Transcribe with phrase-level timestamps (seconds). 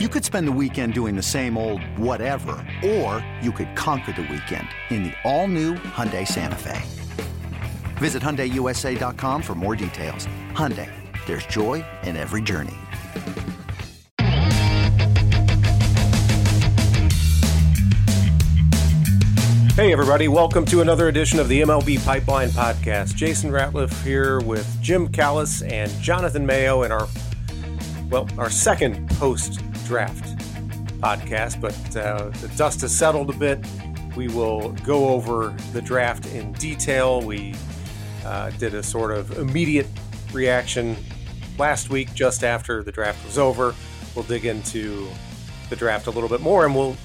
[0.00, 4.22] You could spend the weekend doing the same old whatever, or you could conquer the
[4.22, 6.82] weekend in the all-new Hyundai Santa Fe.
[7.98, 10.26] Visit HyundaiUSA.com for more details.
[10.50, 10.90] Hyundai,
[11.26, 12.74] there's joy in every journey.
[19.76, 23.14] Hey, everybody, welcome to another edition of the MLB Pipeline Podcast.
[23.14, 27.06] Jason Ratliff here with Jim Callis and Jonathan Mayo in our,
[28.10, 29.60] well, our second post
[29.94, 30.36] draft
[30.98, 33.64] podcast, but uh, the dust has settled a bit.
[34.16, 37.22] We will go over the draft in detail.
[37.22, 37.54] We
[38.24, 39.86] uh, did a sort of immediate
[40.32, 40.96] reaction
[41.58, 43.72] last week, just after the draft was over.
[44.16, 45.06] We'll dig into
[45.70, 46.96] the draft a little bit more and we'll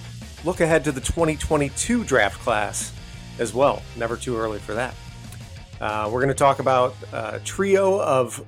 [0.43, 2.91] look ahead to the 2022 draft class
[3.37, 3.83] as well.
[3.97, 4.95] Never too early for that.
[5.79, 8.43] Uh, we're going to talk about a trio of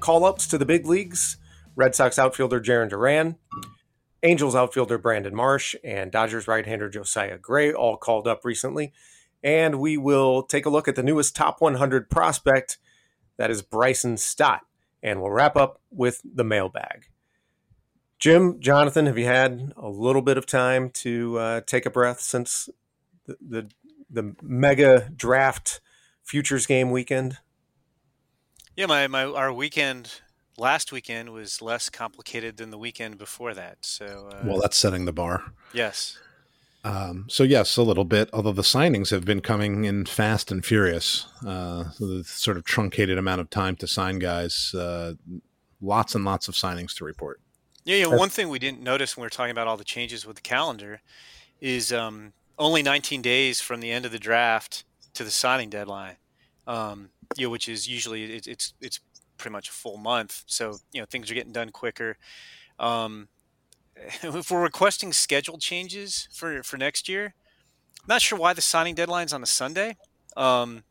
[0.00, 1.38] call ups to the big leagues
[1.76, 3.36] Red Sox outfielder Jarren Duran,
[4.26, 8.92] Angels outfielder Brandon Marsh and Dodgers right hander Josiah Gray all called up recently.
[9.42, 12.78] And we will take a look at the newest top 100 prospect,
[13.36, 14.62] that is Bryson Stott.
[15.00, 17.06] And we'll wrap up with the mailbag.
[18.18, 22.20] Jim, Jonathan, have you had a little bit of time to uh, take a breath
[22.20, 22.68] since
[23.26, 23.70] the, the,
[24.10, 25.80] the mega draft
[26.24, 27.38] futures game weekend?
[28.74, 30.22] Yeah, my, my our weekend
[30.58, 33.78] last weekend was less complicated than the weekend before that.
[33.82, 35.52] So, uh, well, that's setting the bar.
[35.72, 36.18] Yes.
[36.84, 38.30] Um, so yes, a little bit.
[38.32, 43.18] Although the signings have been coming in fast and furious, uh, the sort of truncated
[43.18, 44.72] amount of time to sign guys.
[44.72, 45.14] Uh,
[45.80, 47.40] lots and lots of signings to report.
[47.84, 48.06] Yeah, yeah.
[48.06, 50.42] One thing we didn't notice when we were talking about all the changes with the
[50.42, 51.00] calendar
[51.60, 54.84] is um, only 19 days from the end of the draft
[55.14, 56.16] to the signing deadline.
[56.66, 59.00] Um, you know, which is usually it, it's it's
[59.36, 60.44] pretty much a full month.
[60.46, 62.16] So you know things are getting done quicker.
[62.78, 63.28] Um,
[64.22, 67.34] if we're requesting schedule changes for for next year,
[68.02, 69.96] I'm not sure why the signing deadline's on a Sunday.
[70.36, 70.84] Um,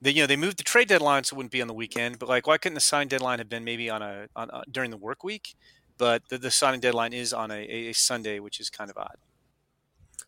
[0.00, 2.18] they you know they moved the trade deadline so it wouldn't be on the weekend,
[2.18, 4.90] but like why couldn't the signing deadline have been maybe on a, on a during
[4.90, 5.54] the work week?
[5.98, 9.16] But the, the signing deadline is on a, a Sunday, which is kind of odd.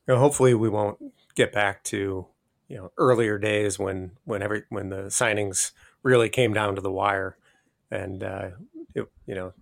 [0.06, 0.98] You know, hopefully we won't
[1.34, 2.26] get back to
[2.68, 5.72] you know earlier days when when every when the signings
[6.02, 7.36] really came down to the wire,
[7.90, 8.50] and uh,
[8.94, 9.52] it, you know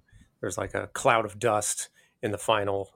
[0.40, 1.88] there's like a cloud of dust
[2.22, 2.90] in the final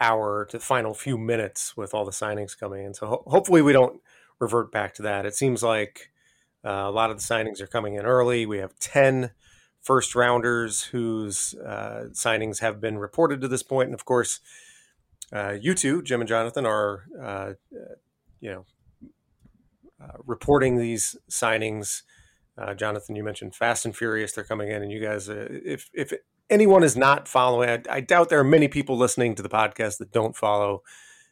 [0.00, 2.94] hour to the final few minutes with all the signings coming in.
[2.94, 4.00] So ho- hopefully we don't
[4.38, 5.26] revert back to that.
[5.26, 6.10] It seems like
[6.64, 8.46] uh, a lot of the signings are coming in early.
[8.46, 9.30] We have 10
[9.80, 13.88] first rounders whose uh, signings have been reported to this point.
[13.88, 14.40] And of course,
[15.32, 17.52] uh, you two, Jim and Jonathan, are, uh,
[18.40, 18.64] you know,
[20.02, 22.02] uh, reporting these signings.
[22.60, 26.12] Uh, Jonathan, you mentioned Fast and Furious; they're coming in, and you guys, if if
[26.50, 29.98] anyone is not following, I, I, doubt there are many people listening to the podcast
[29.98, 30.82] that don't follow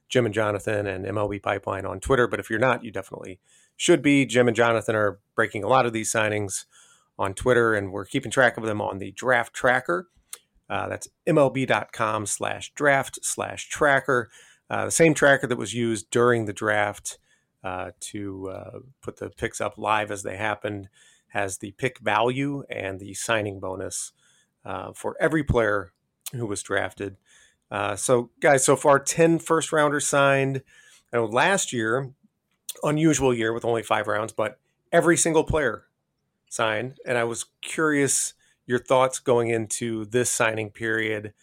[0.08, 2.28] Jim and Jonathan and MLB Pipeline on Twitter.
[2.28, 3.40] But if you're not, you definitely
[3.76, 4.24] should be.
[4.24, 6.64] Jim and Jonathan are breaking a lot of these signings
[7.18, 10.08] on Twitter, and we're keeping track of them on the draft tracker.
[10.68, 14.30] Uh, that's mlb.com slash draft slash tracker.
[14.68, 17.18] Uh, the same tracker that was used during the draft
[17.62, 20.88] uh, to uh, put the picks up live as they happened
[21.36, 24.12] has the pick value and the signing bonus
[24.64, 25.92] uh, for every player
[26.32, 27.16] who was drafted.
[27.70, 30.62] Uh, so, guys, so far 10 first rounders signed.
[31.12, 32.12] I know last year,
[32.82, 34.58] unusual year with only five rounds, but
[34.90, 35.84] every single player
[36.48, 36.98] signed.
[37.06, 38.32] And I was curious
[38.66, 41.34] your thoughts going into this signing period.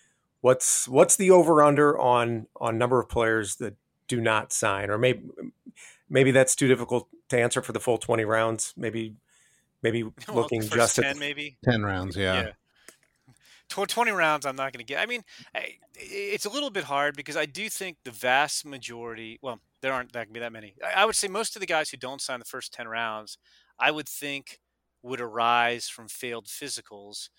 [0.41, 3.75] What's what's the over under on on number of players that
[4.07, 5.21] do not sign, or maybe
[6.09, 8.73] maybe that's too difficult to answer for the full twenty rounds.
[8.75, 9.15] Maybe
[9.83, 12.41] maybe well, looking just 10 at maybe 10 rounds yeah.
[12.41, 12.51] yeah.
[13.69, 15.23] 20 rounds i'm not going to get i mean
[15.95, 20.11] it's a little bit hard because i do think the vast majority well there aren't
[20.13, 22.39] that can be that many i would say most of the guys who don't sign
[22.39, 23.37] the first 10 rounds
[23.79, 24.59] i would think
[25.01, 27.29] would arise from failed physicals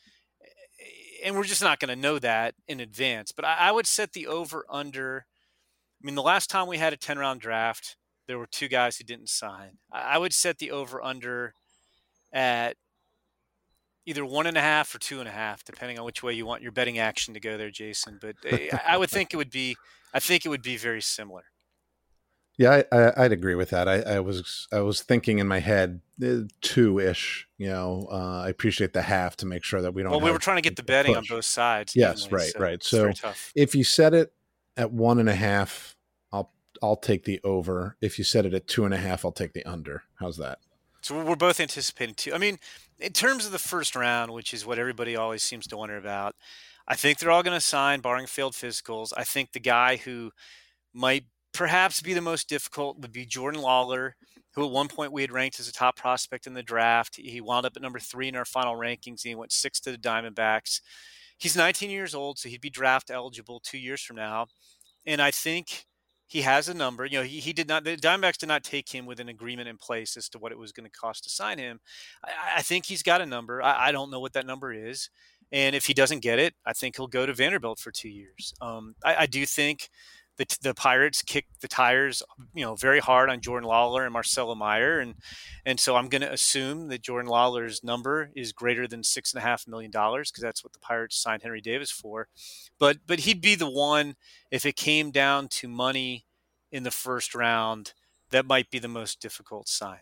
[0.43, 4.13] eh, and we're just not going to know that in advance but I, would set
[4.13, 5.27] the over under
[6.03, 8.97] i mean the last time we had a 10 round draft there were two guys
[8.97, 11.55] who didn't sign i would set the over under
[12.35, 12.77] at
[14.07, 16.45] either one and a half or two and a half, depending on which way you
[16.45, 18.19] want your betting action to go there, Jason.
[18.21, 19.77] But eh, I would think it would be,
[20.13, 21.45] I think it would be very similar.
[22.57, 23.89] Yeah, I, would agree with that.
[23.89, 27.49] I, I, was I was thinking in my head eh, two ish.
[27.59, 30.13] You know, uh, I appreciate the half to make sure that we don't.
[30.13, 31.31] Well, we were trying to get the betting push.
[31.31, 31.97] on both sides.
[31.97, 33.17] Yes, evenly, right, so right.
[33.19, 34.33] So if you set it
[34.77, 35.97] at one and a half,
[36.33, 37.97] I'll I'll take the over.
[38.01, 40.05] If you set it at two and a half, I'll take the under.
[40.21, 40.61] How's that?
[41.05, 42.33] So we're both anticipating two.
[42.33, 42.59] I mean,
[42.99, 46.35] in terms of the first round, which is what everybody always seems to wonder about,
[46.89, 49.13] I think they're all going to sign, barring failed physicals.
[49.15, 50.31] I think the guy who
[50.95, 54.13] might perhaps be the most difficult would be Jordan Lawlar,
[54.55, 57.17] who at one point we had ranked as a top prospect in the draft.
[57.17, 59.25] He wound up at number three in our final rankings.
[59.25, 60.81] And he went six to the Diamondbacks.
[61.37, 64.47] He's 19 years old, so he'd be draft eligible two years from now.
[65.05, 65.85] And I think
[66.35, 67.07] he has a number.
[67.07, 69.69] You know, he, he did not, the Diamondbacks did not take him with an agreement
[69.69, 71.79] in place as to what it was going to cost to sign him.
[72.25, 73.63] I, I think he's got a number.
[73.63, 75.11] I, I, don't know what that number is.
[75.53, 78.53] And if he doesn't get it, I think he'll go to Vanderbilt for two years.
[78.61, 79.91] Um, I, I do think
[80.37, 82.23] the, the Pirates kicked the tires,
[82.55, 85.15] you know, very hard on Jordan Lawlar and Marcelo Mayer, and
[85.65, 89.43] and so I'm going to assume that Jordan Lawlar's number is greater than six and
[89.43, 92.29] a half million dollars because that's what the Pirates signed Henry Davis for.
[92.79, 94.17] But but he'd be the one
[94.51, 96.27] if it came down to money
[96.73, 97.93] in the first round
[98.31, 100.01] that might be the most difficult sign.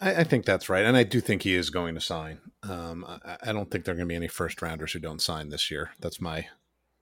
[0.00, 2.40] I, I think that's right, and I do think he is going to sign.
[2.62, 5.22] Um, I, I don't think there are going to be any first rounders who don't
[5.22, 5.92] sign this year.
[6.00, 6.48] That's my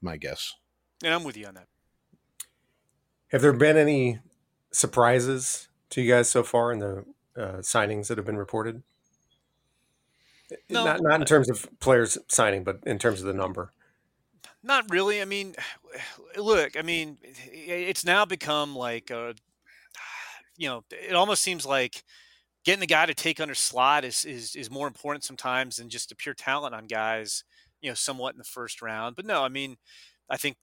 [0.02, 0.52] my guess.
[1.04, 1.68] And I'm with you on that.
[3.28, 4.20] Have there been any
[4.70, 7.04] surprises to you guys so far in the
[7.36, 8.82] uh, signings that have been reported?
[10.68, 13.70] No, not not in terms of players signing, but in terms of the number.
[14.62, 15.20] Not really.
[15.20, 15.54] I mean,
[16.36, 16.76] look.
[16.76, 19.34] I mean, it's now become like a,
[20.56, 22.04] you know, it almost seems like
[22.64, 26.08] getting the guy to take under slot is is is more important sometimes than just
[26.08, 27.44] the pure talent on guys.
[27.80, 29.16] You know, somewhat in the first round.
[29.16, 29.76] But no, I mean,
[30.30, 30.56] I think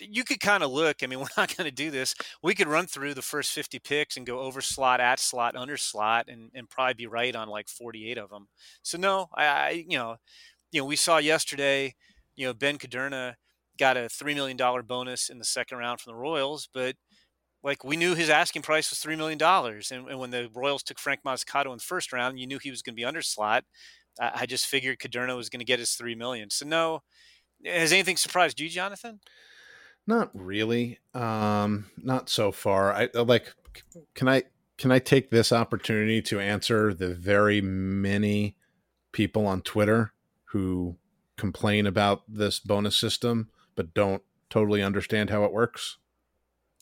[0.00, 1.02] you could kind of look.
[1.02, 2.14] I mean, we're not going to do this.
[2.42, 5.76] We could run through the first 50 picks and go over slot, at slot, under
[5.76, 8.48] slot, and, and probably be right on like 48 of them.
[8.82, 10.16] So no, I, I you know,
[10.72, 11.94] you know, we saw yesterday,
[12.34, 13.34] you know, Ben Kudrna
[13.78, 16.96] got a three million dollar bonus in the second round from the Royals, but
[17.62, 20.82] like we knew his asking price was three million dollars, and, and, when the Royals
[20.82, 23.22] took Frank Mozzicato in the first round, you knew he was going to be under
[23.22, 23.64] slot.
[24.20, 26.50] I, I just figured Kudrna was going to get his three million.
[26.50, 27.02] So no,
[27.64, 29.20] has anything surprised you, Jonathan?
[30.06, 30.98] Not really.
[31.14, 32.92] Um, not so far.
[32.92, 33.52] I uh, like.
[34.14, 34.44] Can I
[34.78, 38.56] can I take this opportunity to answer the very many
[39.12, 40.12] people on Twitter
[40.46, 40.96] who
[41.36, 45.98] complain about this bonus system but don't totally understand how it works?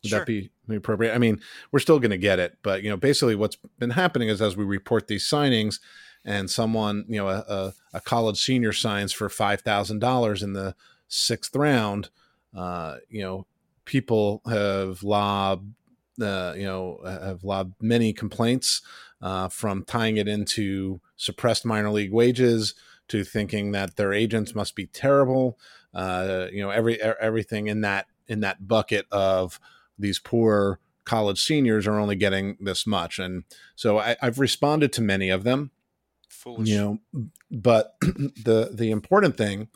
[0.03, 0.19] Would sure.
[0.21, 1.15] that be appropriate?
[1.15, 1.41] I mean,
[1.73, 4.57] we're still going to get it, but you know, basically, what's been happening is as
[4.57, 5.81] we report these signings,
[6.25, 10.53] and someone, you know, a, a, a college senior signs for five thousand dollars in
[10.53, 10.75] the
[11.09, 12.11] sixth round
[12.55, 13.47] uh, you know,
[13.85, 15.75] people have lobbed,
[16.21, 18.83] uh, you know, have lobbed many complaints
[19.21, 22.75] uh, from tying it into suppressed minor league wages
[23.09, 25.59] to thinking that their agents must be terrible.
[25.93, 29.61] Uh, you know, every everything in that in that bucket of
[29.99, 33.45] these poor college seniors are only getting this much, and
[33.77, 35.71] so I, have responded to many of them.
[36.29, 36.69] Foolish.
[36.69, 36.79] You
[37.13, 39.69] know, but the the important thing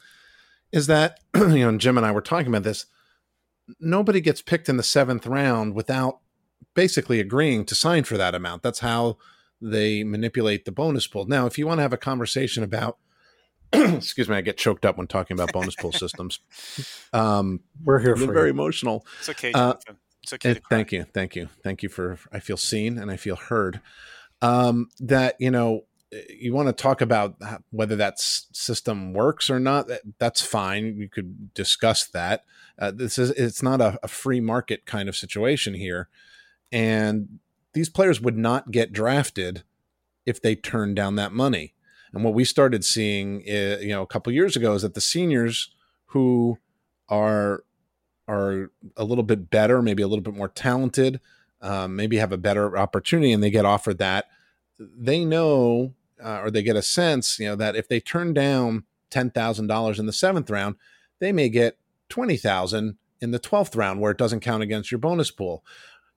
[0.72, 2.86] is that you know, and Jim and I were talking about this.
[3.80, 6.20] Nobody gets picked in the seventh round without
[6.74, 8.62] basically agreeing to sign for that amount.
[8.62, 9.18] That's how
[9.60, 11.26] they manipulate the bonus pool.
[11.26, 12.98] Now, if you want to have a conversation about,
[13.72, 16.40] excuse me, I get choked up when talking about bonus pool systems.
[17.12, 18.54] Um, We're here for very you.
[18.54, 19.04] emotional.
[19.20, 19.82] It's okay, uh, Jonathan.
[19.88, 20.50] Uh, it's okay.
[20.50, 22.18] It, thank you, thank you, thank you for.
[22.32, 23.80] I feel seen and I feel heard.
[24.40, 25.84] Um, that you know
[26.30, 27.36] you want to talk about
[27.70, 29.88] whether that system works or not
[30.18, 32.44] that's fine we could discuss that.
[32.78, 36.08] Uh, this is it's not a, a, free market kind of situation here
[36.72, 37.40] and
[37.72, 39.64] these players would not get drafted
[40.24, 41.74] if they turned down that money.
[42.12, 45.00] And what we started seeing uh, you know a couple years ago is that the
[45.00, 45.74] seniors
[46.06, 46.58] who
[47.08, 47.64] are
[48.26, 51.20] are a little bit better maybe a little bit more talented
[51.60, 54.26] um, maybe have a better opportunity and they get offered that
[54.78, 58.84] they know uh, or they get a sense, you know, that if they turn down
[59.10, 60.76] ten thousand dollars in the seventh round,
[61.18, 64.98] they may get twenty thousand in the twelfth round, where it doesn't count against your
[64.98, 65.64] bonus pool.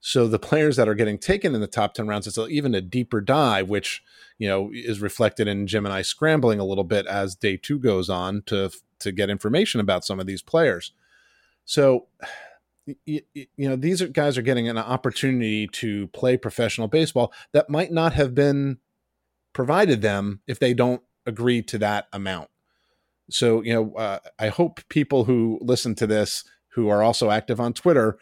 [0.04, 2.82] So the players that are getting taken in the top ten rounds, it's even a
[2.82, 4.04] deeper dive, which
[4.38, 7.80] you know is reflected in Jim and I scrambling a little bit as day two
[7.80, 10.94] goes on to to get information about some of these players.
[11.66, 12.08] So
[13.06, 17.92] you, you, know these guys are getting an opportunity to play professional baseball that might
[17.92, 18.80] not have been
[19.54, 22.50] provided them if they don't agree to that amount.
[23.30, 26.44] So, you know, uh, I hope people who listen to this
[26.74, 28.18] who are also active on Twitter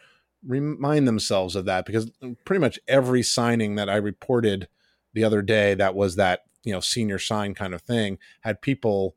[0.45, 2.11] remind themselves of that because
[2.45, 4.67] pretty much every signing that I reported
[5.13, 9.15] the other day that was that, you know, senior sign kind of thing had people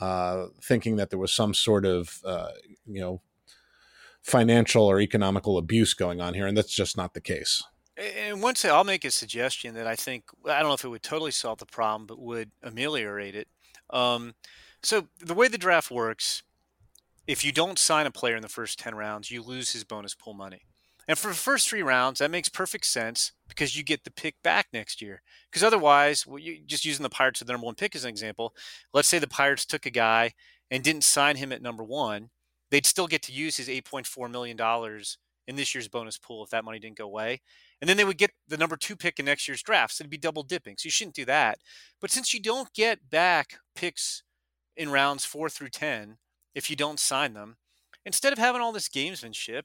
[0.00, 2.50] uh, thinking that there was some sort of, uh,
[2.86, 3.20] you know,
[4.22, 6.46] financial or economical abuse going on here.
[6.46, 7.62] And that's just not the case.
[7.96, 11.02] And once I'll make a suggestion that I think I don't know if it would
[11.02, 13.48] totally solve the problem, but would ameliorate it.
[13.90, 14.34] Um,
[14.82, 16.42] So the way the draft works,
[17.26, 20.14] if you don't sign a player in the first 10 rounds, you lose his bonus
[20.14, 20.62] pool money.
[21.08, 24.36] And for the first three rounds, that makes perfect sense because you get the pick
[24.42, 25.22] back next year.
[25.50, 28.10] Because otherwise, well, you, just using the Pirates as the number one pick as an
[28.10, 28.54] example,
[28.94, 30.32] let's say the Pirates took a guy
[30.70, 32.30] and didn't sign him at number one,
[32.70, 34.58] they'd still get to use his $8.4 million
[35.46, 37.40] in this year's bonus pool if that money didn't go away.
[37.82, 39.94] And then they would get the number two pick in next year's draft.
[39.94, 40.76] So it'd be double dipping.
[40.78, 41.58] So you shouldn't do that.
[42.00, 44.22] But since you don't get back picks
[44.76, 46.18] in rounds four through 10,
[46.54, 47.56] if you don't sign them,
[48.06, 49.62] instead of having all this gamesmanship,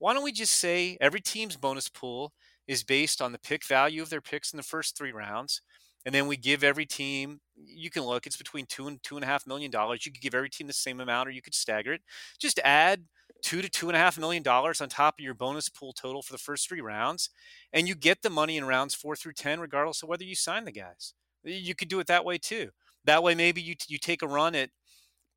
[0.00, 2.32] why don't we just say every team's bonus pool
[2.66, 5.62] is based on the pick value of their picks in the first three rounds?
[6.04, 9.22] And then we give every team, you can look, it's between two and two and
[9.22, 10.04] a half million dollars.
[10.04, 12.00] You could give every team the same amount or you could stagger it.
[12.40, 13.04] Just add
[13.42, 16.22] two to two and a half million dollars on top of your bonus pool total
[16.22, 17.30] for the first three rounds.
[17.72, 20.64] And you get the money in rounds four through 10, regardless of whether you sign
[20.64, 21.14] the guys.
[21.44, 22.70] You could do it that way too.
[23.04, 24.70] That way, maybe you, you take a run at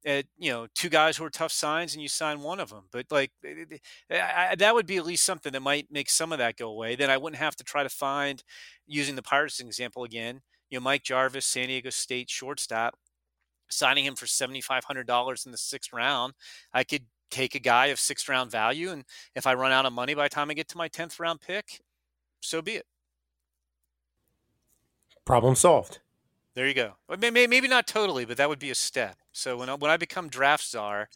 [0.06, 2.84] at you know two guys who are tough signs and you sign one of them
[2.92, 3.32] but like
[4.12, 6.96] I, that would be at least something that might make some of that go away
[6.96, 8.44] then i wouldn't have to try to find
[8.86, 12.96] using the pirates example again you know mike jarvis san diego state shortstop
[13.70, 16.34] signing him for $7500 in the sixth round
[16.74, 19.04] i could take a guy of sixth round value and
[19.36, 21.42] if i run out of money by the time i get to my 10th round
[21.42, 21.82] pick
[22.42, 22.86] so be it
[25.26, 26.00] problem solved
[26.56, 26.94] there you go.
[27.20, 29.18] Maybe not totally, but that would be a step.
[29.32, 31.10] So when I, when I become draft czar,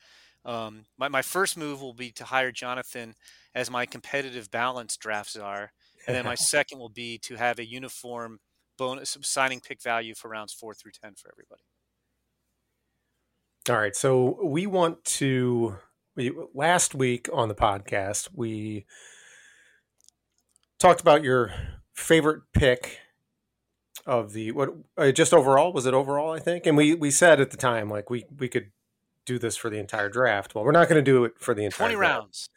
[0.45, 3.13] um, my, my first move will be to hire Jonathan
[3.53, 5.71] as my competitive balance draft czar.
[6.07, 8.39] And then my second will be to have a uniform
[8.77, 11.61] bonus signing pick value for rounds four through 10 for everybody.
[13.69, 13.95] All right.
[13.95, 15.75] So we want to,
[16.17, 18.85] we, last week on the podcast, we
[20.79, 21.53] talked about your
[21.93, 22.99] favorite pick
[24.05, 27.41] of the what uh, just overall was it overall I think and we we said
[27.41, 28.71] at the time like we we could
[29.27, 30.55] do this for the entire draft.
[30.55, 32.13] Well, we're not going to do it for the entire 20 draft.
[32.13, 32.49] rounds.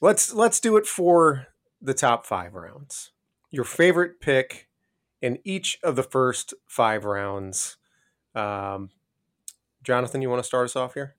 [0.00, 1.48] Let's let's do it for
[1.80, 3.12] the top 5 rounds.
[3.50, 4.68] Your favorite pick
[5.20, 7.76] in each of the first 5 rounds.
[8.34, 8.90] Um,
[9.82, 11.16] Jonathan, you want to start us off here?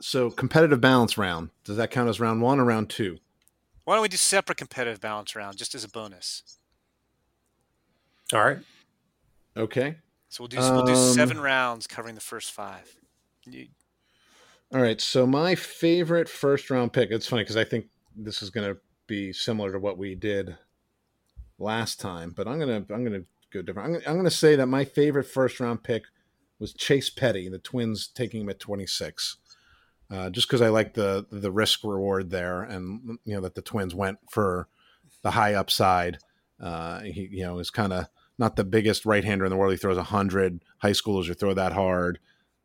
[0.00, 1.50] So, competitive balance round.
[1.64, 3.18] Does that count as round 1 or round 2?
[3.84, 6.58] Why don't we do separate competitive balance round just as a bonus?
[8.32, 8.58] All right.
[9.56, 9.96] Okay.
[10.28, 12.96] So we'll do um, we'll do seven rounds covering the first five.
[13.44, 13.68] You...
[14.72, 15.00] All right.
[15.00, 17.10] So my favorite first round pick.
[17.10, 17.86] It's funny because I think
[18.16, 20.56] this is going to be similar to what we did
[21.58, 23.22] last time, but I'm gonna I'm gonna
[23.52, 23.96] go different.
[23.96, 26.04] I'm, I'm gonna say that my favorite first round pick
[26.58, 29.36] was Chase Petty, the Twins taking him at 26.
[30.14, 33.62] Uh, just because I like the the risk reward there, and you know that the
[33.62, 34.68] Twins went for
[35.22, 36.18] the high upside.
[36.60, 38.06] Uh, he you know is kind of
[38.38, 39.72] not the biggest right hander in the world.
[39.72, 40.62] He throws hundred.
[40.78, 42.20] High schoolers who throw that hard,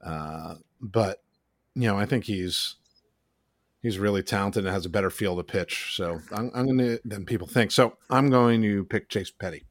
[0.06, 1.24] uh, but
[1.74, 2.76] you know I think he's
[3.82, 5.96] he's really talented and has a better feel to pitch.
[5.96, 7.72] So I'm, I'm going to than people think.
[7.72, 9.64] So I'm going to pick Chase Petty.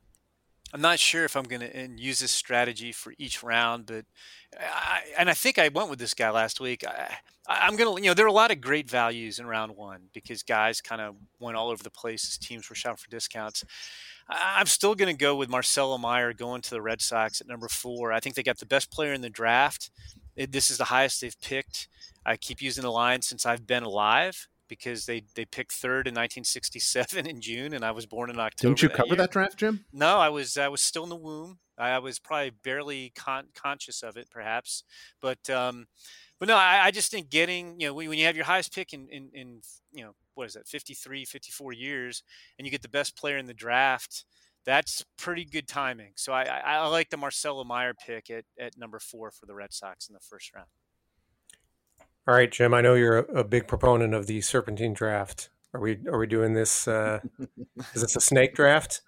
[0.75, 4.05] I'm not sure if I'm going to use this strategy for each round, but
[4.59, 6.85] I, and I think I went with this guy last week.
[6.87, 9.76] I, am going to, you know, there are a lot of great values in round
[9.76, 13.11] one because guys kind of went all over the place as teams were shouting for
[13.11, 13.64] discounts.
[14.28, 17.69] I'm still going to go with Marcelo Mayer going to the Red Sox at number
[17.69, 18.12] four.
[18.12, 19.90] I think they got the best player in the draft.
[20.37, 21.88] This is the highest they've picked.
[22.25, 26.15] I keep using the line since I've been alive because they they picked third in
[26.15, 28.75] 1967 in June, and I was born in October.
[28.75, 29.85] Didn't you cover that, that draft, Jim?
[29.93, 31.59] No, I was I was still in the womb.
[31.81, 34.83] I, was probably barely con- conscious of it, perhaps,
[35.23, 35.87] but um,
[36.41, 38.75] but no, I, I, just think getting you know when, when you have your highest
[38.75, 39.61] pick in, in in
[39.93, 42.23] you know what is that 53 54 years
[42.59, 44.25] and you get the best player in the draft
[44.65, 48.79] that's pretty good timing so i i, I like the marcelo mayer pick at, at
[48.79, 50.69] number four for the red sox in the first round
[52.29, 55.81] all right jim i know you're a, a big proponent of the serpentine draft are
[55.81, 57.19] we are we doing this uh
[57.95, 59.01] is this a snake draft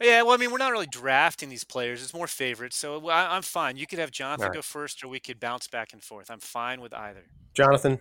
[0.00, 2.76] yeah, well, I mean, we're not really drafting these players; it's more favorites.
[2.76, 3.76] So I, am fine.
[3.78, 4.54] You could have Jonathan right.
[4.54, 6.30] go first, or we could bounce back and forth.
[6.30, 7.24] I'm fine with either.
[7.54, 8.00] Jonathan,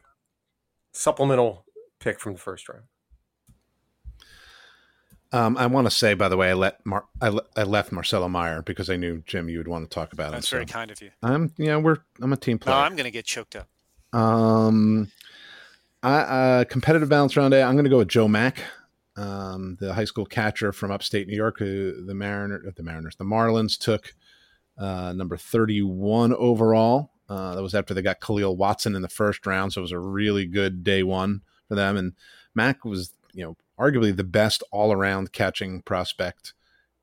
[0.92, 1.66] supplemental
[2.00, 2.84] pick from the first round.
[5.32, 7.92] Um, I want to say, by the way, I let Mar- I, le- I, left
[7.92, 10.60] Marcelo Mayer because I knew Jim you would want to talk about That's him.
[10.60, 11.12] That's very so kind of you.
[11.24, 12.76] I'm yeah, we're I'm a team player.
[12.76, 13.68] No, I'm going to get choked up.
[14.16, 15.12] Um,
[16.02, 17.62] I uh, competitive balance round A.
[17.62, 18.64] I'm going to go with Joe Mack,
[19.18, 23.26] um, the high school catcher from upstate New York, who the Mariner, the Mariners, the
[23.26, 24.14] Marlins took
[24.78, 27.12] uh, number 31 overall.
[27.28, 29.92] Uh, that was after they got Khalil Watson in the first round, so it was
[29.92, 31.98] a really good day one for them.
[31.98, 32.14] And
[32.54, 36.54] Mack was, you know, arguably the best all around catching prospect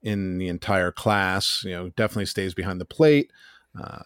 [0.01, 1.63] in the entire class.
[1.65, 3.33] You know, definitely stays behind the plate.
[3.79, 4.03] Uh,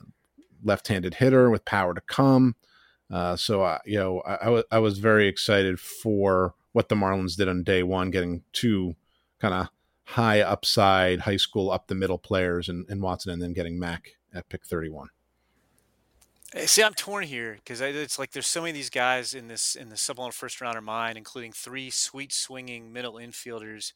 [0.64, 2.56] left-handed hitter with power to come.
[3.10, 6.94] Uh, so I, you know, I, I, was I was very excited for what the
[6.94, 8.96] Marlins did on day one, getting two
[9.40, 9.68] kind of
[10.04, 14.16] high upside high school up the middle players in, in Watson, and then getting Mack
[14.34, 15.08] at pick thirty-one.
[16.64, 19.74] See, I'm torn here because it's like there's so many of these guys in this
[19.74, 23.92] in the supplemental first rounder mine, including three sweet swinging middle infielders.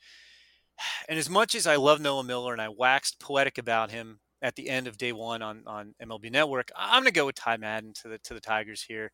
[1.11, 4.57] And as much as I love Noah Miller and I waxed poetic about him at
[4.57, 7.59] the end of day one on, on MLB Network, I'm going to go with Ty
[7.59, 9.13] Madden to the to the Tigers here.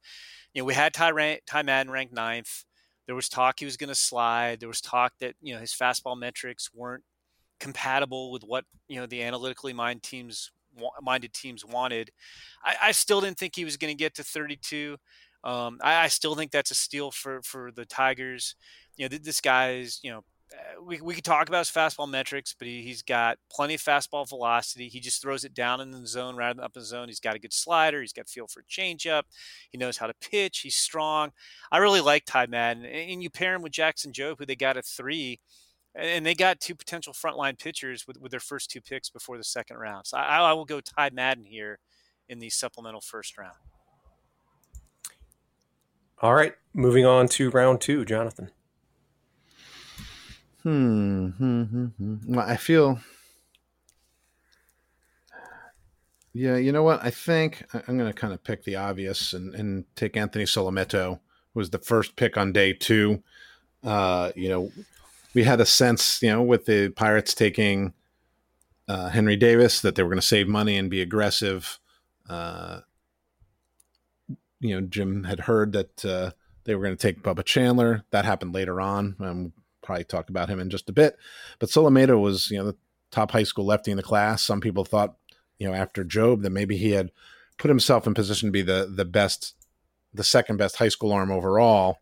[0.55, 2.65] You know, we had Ty, Ty Madden ranked ninth.
[3.07, 4.61] There was talk he was going to slide.
[4.61, 7.05] There was talk that you know his fastball metrics weren't
[7.59, 10.51] compatible with what you know the analytically minded teams
[11.03, 12.11] minded teams wanted.
[12.65, 14.97] I, I still didn't think he was going to get to 32.
[15.45, 18.57] Um, I, I, still think that's a steal for for the Tigers.
[18.97, 20.25] You know, this guy's you know.
[20.53, 23.83] Uh, we, we could talk about his fastball metrics, but he, he's got plenty of
[23.83, 24.89] fastball velocity.
[24.89, 27.09] He just throws it down in the zone rather than up in the zone.
[27.09, 28.01] He's got a good slider.
[28.01, 29.23] He's got feel for changeup.
[29.71, 30.61] He knows how to pitch.
[30.61, 31.33] He's strong.
[31.73, 32.85] I really like Ty Madden.
[32.85, 35.41] And you pair him with Jackson Jobe, who they got at three
[35.97, 39.45] and they got two potential frontline pitchers with, with their first two picks before the
[39.45, 40.07] second round.
[40.07, 41.79] So I, I will go Ty Madden here
[42.29, 43.55] in the supplemental first round.
[46.21, 48.51] All right, moving on to round two, Jonathan.
[50.67, 51.29] Hmm.
[51.29, 52.17] hmm, hmm, hmm.
[52.27, 52.99] Well, I feel.
[56.33, 57.05] Yeah, you know what?
[57.05, 61.21] I think I'm going to kind of pick the obvious and, and take Anthony Solometo,
[61.55, 63.23] who was the first pick on day two.
[63.85, 64.73] Uh, you know,
[65.35, 67.95] we had a sense, you know, with the Pirates taking
[68.89, 71.79] uh, Henry Davis that they were going to save money and be aggressive.
[72.29, 72.81] Uh,
[74.59, 76.33] you know, Jim had heard that uh,
[76.65, 78.03] they were going to take Bubba Chandler.
[78.11, 79.15] That happened later on.
[79.21, 79.53] Um,
[79.87, 81.17] probably talk about him in just a bit.
[81.59, 82.77] But Solometo was, you know, the
[83.11, 84.43] top high school lefty in the class.
[84.43, 85.17] Some people thought,
[85.59, 87.11] you know, after Jobe, that maybe he had
[87.59, 89.55] put himself in position to be the the best,
[90.13, 91.99] the second best high school arm overall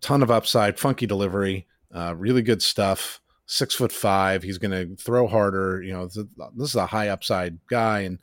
[0.00, 3.20] ton of upside, funky delivery, uh, really good stuff.
[3.48, 4.42] Six foot five.
[4.42, 5.80] He's going to throw harder.
[5.80, 8.00] You know, this is a high upside guy.
[8.00, 8.18] And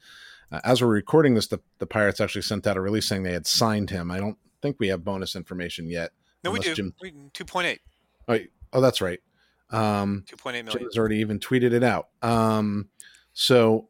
[0.52, 3.32] uh, as we're recording this, the, the Pirates actually sent out a release saying they
[3.32, 4.12] had signed him.
[4.12, 6.12] I don't think we have bonus information yet.
[6.43, 6.73] No, we do.
[6.73, 6.93] Jim...
[7.01, 7.79] 2.8.
[8.27, 8.39] Oh,
[8.73, 9.19] oh, that's right.
[9.69, 10.67] Um, 2.8 million.
[10.67, 12.10] Jim's already even tweeted it out.
[12.21, 12.89] Um,
[13.34, 13.89] so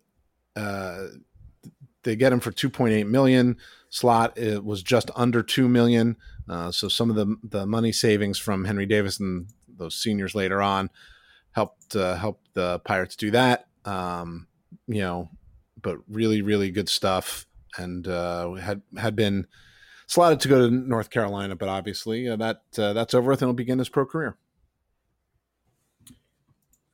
[0.55, 1.07] uh,
[2.03, 3.57] they get him for 2.8 million.
[3.89, 6.15] Slot it was just under 2 million.
[6.49, 10.61] Uh, so some of the the money savings from Henry Davis and those seniors later
[10.61, 10.89] on
[11.51, 13.67] helped uh, help the Pirates do that.
[13.85, 14.47] Um,
[14.87, 15.29] you know,
[15.81, 17.45] but really, really good stuff,
[17.77, 19.47] and uh, had had been
[20.07, 23.49] slotted to go to North Carolina, but obviously uh, that uh, that's over with, and
[23.49, 24.37] he'll begin his pro career.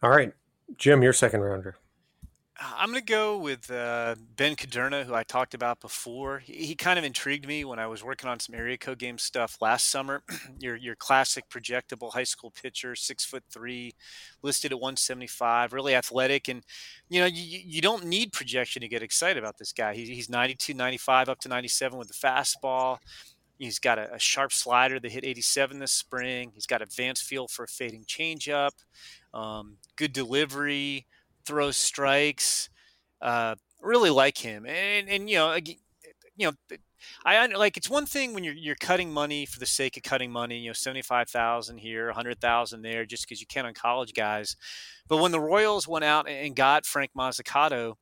[0.01, 0.33] All right,
[0.77, 1.75] Jim, your second rounder.
[2.61, 6.39] I'm going to go with uh, Ben Kudrna, who I talked about before.
[6.39, 9.17] He, he, kind of intrigued me when I was working on some area code game
[9.17, 10.23] stuff last summer.
[10.59, 13.93] your your classic projectable high school pitcher, six foot three,
[14.41, 16.63] listed at 175, really athletic, and
[17.07, 19.93] you know you, you don't need projection to get excited about this guy.
[19.93, 22.97] He, he's 92, 95, up to 97 with the fastball.
[23.57, 26.51] He's got a, a sharp slider that hit 87 this spring.
[26.53, 28.71] He's got advanced feel for a fading changeup,
[29.33, 31.05] um, good delivery
[31.49, 32.69] throws strikes.
[33.21, 35.75] Uh, really like him, and and you know, you
[36.37, 36.77] know,
[37.25, 40.31] I like it's one thing when you're you're cutting money for the sake of cutting
[40.31, 40.59] money.
[40.59, 44.13] You know, seventy five thousand here, hundred thousand there, just because you can on college
[44.13, 44.55] guys.
[45.07, 47.95] But when the Royals went out and got Frank Mozzicato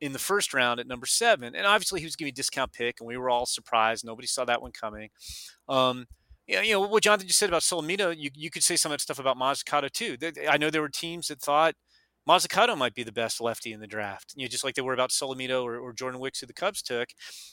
[0.00, 3.00] in the first round at number seven, and obviously he was giving a discount pick,
[3.00, 4.04] and we were all surprised.
[4.04, 5.10] Nobody saw that one coming.
[5.68, 6.06] Um,
[6.46, 8.98] yeah, you know what Jonathan just said about Solometo, you, you could say some of
[8.98, 10.16] that stuff about Mozzicato too.
[10.48, 11.74] I know there were teams that thought
[12.28, 14.32] Mozzicato might be the best lefty in the draft.
[14.36, 16.82] You know, just like they were about Solometo or, or Jordan Wicks, who the Cubs
[16.82, 17.08] took.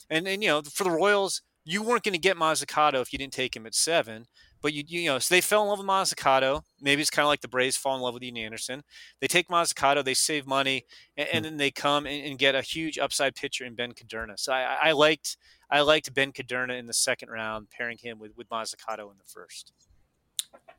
[0.09, 3.19] And and you know, for the Royals, you weren't going to get Mozzicato if you
[3.19, 4.25] didn't take him at seven.
[4.61, 6.61] But you you know, so they fell in love with Mozzicato.
[6.79, 8.83] Maybe it's kind of like the Braves fall in love with Ian Anderson.
[9.19, 10.85] They take Mozzicato, they save money,
[11.17, 14.39] and, and then they come and, and, get a huge upside pitcher in Ben Kudrna.
[14.39, 15.37] So I, I liked
[15.69, 19.27] I liked Ben Kudrna in the second round, pairing him with with Mozzicato in the
[19.27, 19.73] first.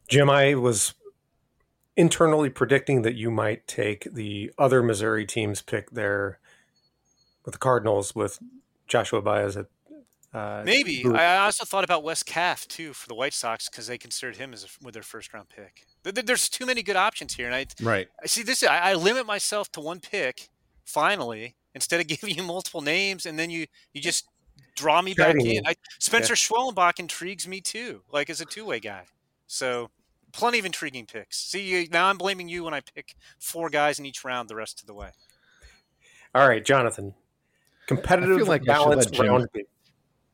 [0.09, 0.95] Jim, I was
[1.97, 6.39] internally predicting that you might take the other Missouri teams pick there
[7.45, 8.39] with the Cardinals with
[8.87, 9.67] Joshua Baez at
[10.35, 13.99] uh, maybe I also thought about Wes Kath too for the White Sox because they
[13.99, 15.85] considered him as a, with their first round pick.
[16.05, 18.09] There's too many good options here, and I right.
[18.23, 18.63] I see this.
[18.63, 20.49] I, I limit myself to one pick
[20.87, 24.27] finally instead of giving you multiple names, and then you you just
[24.75, 25.67] draw me back in.
[25.67, 26.37] I, Spencer yeah.
[26.37, 29.03] Schwellenbach intrigues me too, like as a two way guy.
[29.47, 29.91] So
[30.33, 31.38] plenty of intriguing picks.
[31.38, 34.81] See, now I'm blaming you when I pick four guys in each round the rest
[34.81, 35.11] of the way.
[36.35, 37.14] All right, Jonathan.
[37.87, 39.47] competitive, I feel like balanced Jim,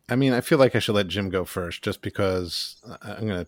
[0.09, 3.47] I mean, I feel like I should let Jim go first, just because I'm gonna.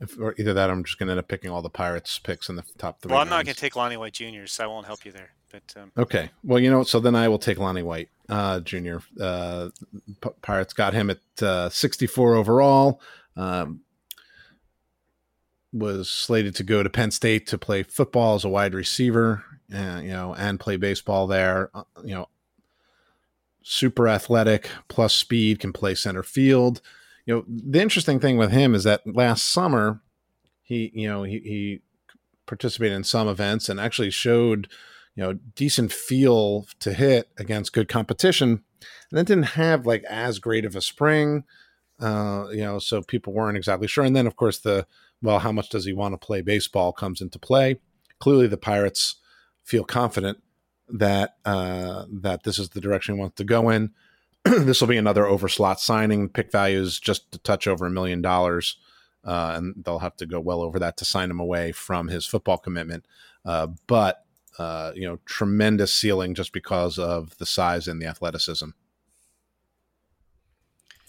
[0.00, 2.48] If, or either that, or I'm just gonna end up picking all the Pirates picks
[2.48, 3.12] in the top three.
[3.12, 5.30] Well, I'm not gonna take Lonnie White Jr., so I won't help you there.
[5.50, 5.92] But um...
[5.96, 8.96] okay, well, you know, so then I will take Lonnie White uh, Jr.
[9.20, 9.68] Uh,
[10.20, 13.00] P- Pirates got him at uh, 64 overall.
[13.36, 13.80] Um,
[15.72, 20.00] was slated to go to Penn State to play football as a wide receiver, uh,
[20.02, 21.70] you know, and play baseball there.
[21.74, 22.28] Uh, you know,
[23.62, 26.80] super athletic plus speed, can play center field.
[27.24, 30.00] You know, the interesting thing with him is that last summer
[30.62, 31.80] he, you know, he, he
[32.46, 34.68] participated in some events and actually showed,
[35.14, 38.62] you know, decent feel to hit against good competition.
[39.10, 41.44] And then didn't have like as great of a spring.
[42.00, 44.04] Uh, you know, so people weren't exactly sure.
[44.04, 44.86] And then of course the
[45.22, 47.78] well, how much does he want to play baseball comes into play.
[48.18, 49.16] Clearly the Pirates
[49.62, 50.42] feel confident
[50.88, 53.92] that uh, that this is the direction he wants to go in.
[54.44, 56.28] this will be another overslot signing.
[56.28, 58.76] Pick values just a touch over a million dollars,
[59.24, 62.26] uh, and they'll have to go well over that to sign him away from his
[62.26, 63.06] football commitment.
[63.44, 64.24] Uh, but
[64.58, 68.68] uh, you know, tremendous ceiling just because of the size and the athleticism.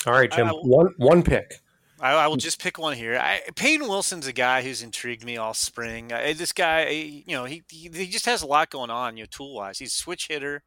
[0.06, 0.48] All right, Jim.
[0.48, 1.63] one one pick.
[2.04, 3.18] I, I, will just pick one here.
[3.18, 6.12] I, Peyton Wilson's a guy who's intrigued me all spring.
[6.12, 9.24] I, this guy, you know, he, he, he just has a lot going on, you
[9.24, 9.80] know, tool wise.
[9.80, 10.64] He's a switch hitter.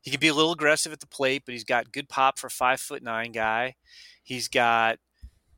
[0.00, 2.50] He can be a little aggressive at the plate, but he's got good pop for
[2.50, 3.76] five foot nine guy.
[4.24, 4.98] He's got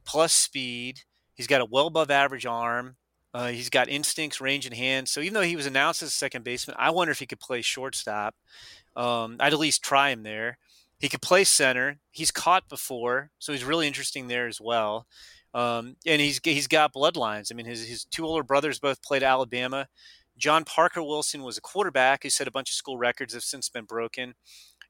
[0.04, 1.00] plus speed.
[1.32, 2.96] He's got a well above average arm.
[3.32, 5.10] Uh, he's got instincts, range, and hands.
[5.10, 7.40] So even though he was announced as a second baseman, I wonder if he could
[7.40, 8.34] play shortstop.
[8.94, 10.58] Um, I'd at least try him there.
[11.04, 11.98] He could play center.
[12.12, 15.06] He's caught before, so he's really interesting there as well.
[15.52, 17.52] Um, and he's he's got bloodlines.
[17.52, 19.88] I mean, his his two older brothers both played Alabama.
[20.38, 23.68] John Parker Wilson was a quarterback who set a bunch of school records have since
[23.68, 24.32] been broken.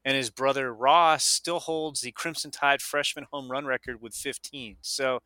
[0.05, 4.77] And his brother Ross still holds the Crimson Tide freshman home run record with 15.
[4.79, 5.19] So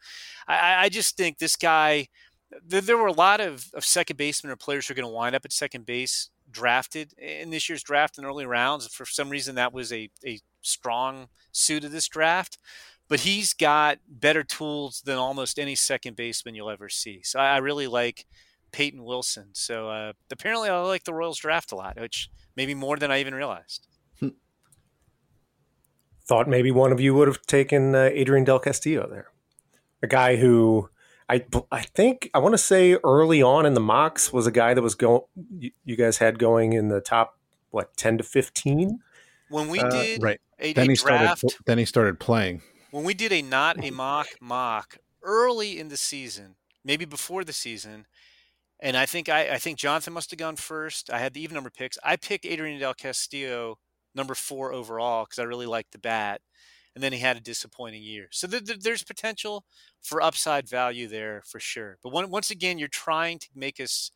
[0.47, 2.07] I, I just think this guy,
[2.65, 5.13] there, there, were a lot of, of second basemen or players who are going to
[5.13, 8.87] wind up at second base drafted in this year's draft in early rounds.
[8.87, 12.57] For some reason, that was a, a strong suit of this draft.
[13.07, 17.21] But he's got better tools than almost any second baseman you'll ever see.
[17.23, 18.27] So I, I really like
[18.71, 19.49] Peyton Wilson.
[19.53, 23.19] So uh, apparently, I like the Royals draft a lot, which maybe more than I
[23.19, 23.87] even realized.
[26.27, 29.31] Thought maybe one of you would have taken uh, Adrian Del Castillo there,
[30.03, 30.89] a guy who
[31.29, 34.73] I I think I want to say early on in the mocks was a guy
[34.73, 35.21] that was going.
[35.57, 37.37] You, you guys had going in the top
[37.69, 38.99] what ten to fifteen
[39.49, 40.41] when we uh, did right.
[40.59, 41.57] Then he draft, started.
[41.65, 42.61] Then he started playing.
[42.91, 47.53] When we did a not a mock mock early in the season, maybe before the
[47.53, 48.07] season,
[48.79, 51.11] and I think I, I think Jonathan must have gone first.
[51.11, 51.97] I had the even number picks.
[52.03, 53.77] I picked Adrian Del Castillo
[54.15, 56.41] number four overall because I really liked the bat,
[56.95, 58.27] and then he had a disappointing year.
[58.31, 59.65] So th- th- there's potential
[60.01, 61.97] for upside value there for sure.
[62.01, 64.11] But once again, you're trying to make us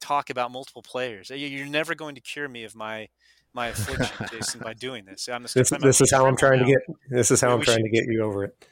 [0.00, 1.30] talk about multiple players.
[1.30, 3.08] You're never going to cure me of my
[3.56, 5.28] my affliction, Jason, by doing this.
[5.28, 6.66] I'm this, this is how I'm trying now.
[6.66, 6.80] to get.
[7.10, 8.64] This is how I'm trying should, to get you over it.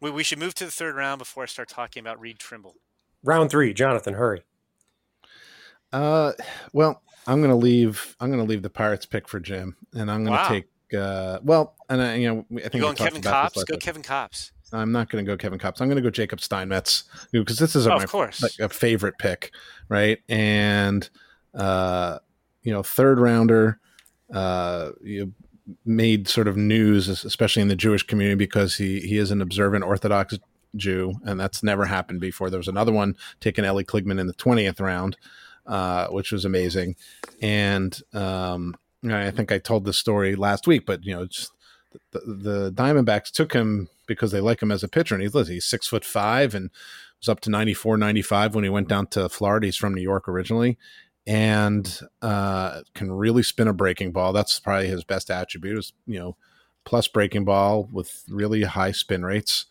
[0.00, 2.76] We, we should move to the third round before I start talking about Reed Trimble.
[3.22, 4.44] Round three, Jonathan, hurry.
[5.92, 6.32] Uh,
[6.72, 8.16] well, I'm gonna leave.
[8.20, 10.48] I'm gonna leave the Pirates pick for Jim, and I'm gonna wow.
[10.48, 10.66] take.
[10.96, 13.66] Uh, well, and I, you know, I think you going Kevin Kopps.
[13.66, 14.52] Go Kevin Kopps.
[14.72, 15.80] I'm not going to go Kevin Kopps.
[15.80, 18.42] I'm going to go Jacob Steinmetz because this is a, oh, my, course.
[18.42, 19.50] Like, a favorite pick,
[19.88, 20.18] right?
[20.28, 21.08] And
[21.54, 22.18] uh,
[22.62, 23.80] you know, third rounder
[24.32, 25.32] uh, you
[25.84, 29.84] made sort of news, especially in the Jewish community, because he he is an observant
[29.84, 30.38] Orthodox
[30.76, 32.50] Jew, and that's never happened before.
[32.50, 35.16] There was another one taking Ellie Kligman in the twentieth round,
[35.66, 36.96] uh, which was amazing,
[37.40, 41.26] and um, I think I told this story last week, but you know,
[42.12, 45.64] the, the, Diamondbacks took him because they like him as a pitcher, and he's he's
[45.64, 46.70] six foot five and
[47.20, 49.66] was up to 94, 95 when he went down to Florida.
[49.66, 50.78] He's from New York originally,
[51.28, 54.32] and uh, can really spin a breaking ball.
[54.32, 56.36] That's probably his best attribute is you know
[56.84, 59.66] plus breaking ball with really high spin rates,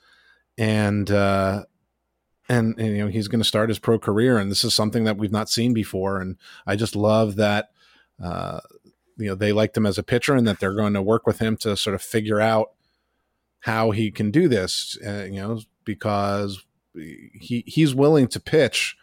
[0.55, 1.63] and uh,
[2.47, 5.03] and, and you know he's going to start his pro career, and this is something
[5.05, 7.71] that we've not seen before, and I just love that.
[8.23, 8.59] Uh,
[9.17, 11.39] you know they liked him as a pitcher, and that they're going to work with
[11.39, 12.73] him to sort of figure out
[13.61, 14.95] how he can do this.
[15.05, 18.95] Uh, you know because he he's willing to pitch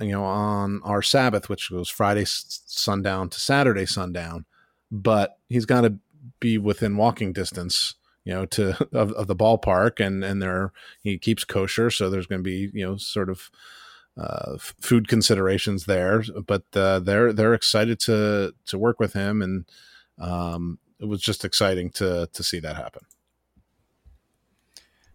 [0.00, 4.44] you know, on our Sabbath, which goes Friday sundown to Saturday sundown,
[4.90, 5.94] but he's got to
[6.40, 11.18] be within walking distance, you know, to of, of the ballpark, and and there he
[11.18, 13.50] keeps kosher, so there's going to be you know sort of
[14.16, 19.64] uh, food considerations there, but uh, they're they're excited to to work with him, and
[20.18, 23.02] um, it was just exciting to to see that happen.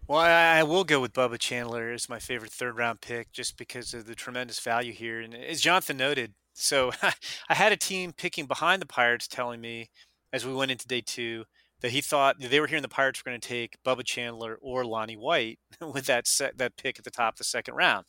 [0.09, 3.57] Well, I, I, will go with Bubba Chandler as my favorite third round pick just
[3.57, 5.19] because of the tremendous value here.
[5.19, 6.91] And as Jonathan noted, so
[7.47, 9.91] I had a team picking behind the Pirates telling me
[10.33, 11.45] as we went into day two
[11.81, 14.85] that he thought they were hearing the Pirates were going to take Bubba Chandler or
[14.85, 18.05] Lonnie White with that set, that pick at the top of the second round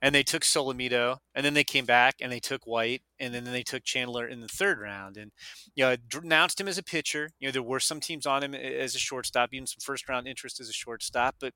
[0.00, 3.44] and they took Solometo, and then they came back and they took White, and then
[3.44, 5.32] they took Chandler in the third round, and
[5.74, 7.30] you know announced him as a pitcher.
[7.38, 10.08] You know there were some teams on him eh, as a shortstop, even some first
[10.08, 11.54] round interest as a shortstop, but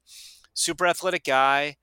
[0.55, 1.77] super athletic guy.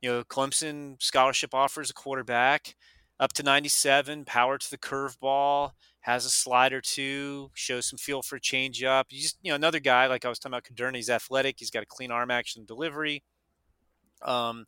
[0.00, 2.76] You know Clemson scholarship offers a quarterback
[3.20, 5.72] up to 97, power to the curveball,
[6.04, 9.04] has a slider too, shows some feel for a changeup.
[9.08, 10.64] You just you know another guy like I was talking about.
[10.64, 11.56] Kudrna, he's athletic.
[11.58, 13.24] He's got a clean arm action delivery.
[14.22, 14.66] Um,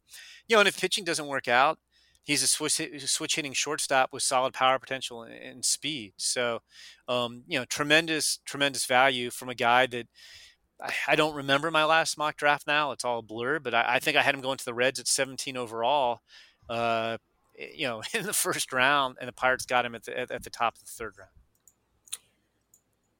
[0.48, 1.78] you know, and if pitching doesn't work out,
[2.24, 6.14] he's a switch, switch hitting shortstop with solid power potential and, and speed.
[6.16, 6.60] So,
[7.06, 10.06] um, you know, tremendous, tremendous value from a guy that
[10.82, 12.92] I, I, don't remember my last mock draft now.
[12.92, 14.98] It's all a blur, but I, I, think I had him going to the Reds
[14.98, 16.20] at 17 overall,
[16.68, 17.18] uh,
[17.58, 20.44] you know, in the first round, and the Pirates got him at the, at, at
[20.44, 21.30] the top of the third round.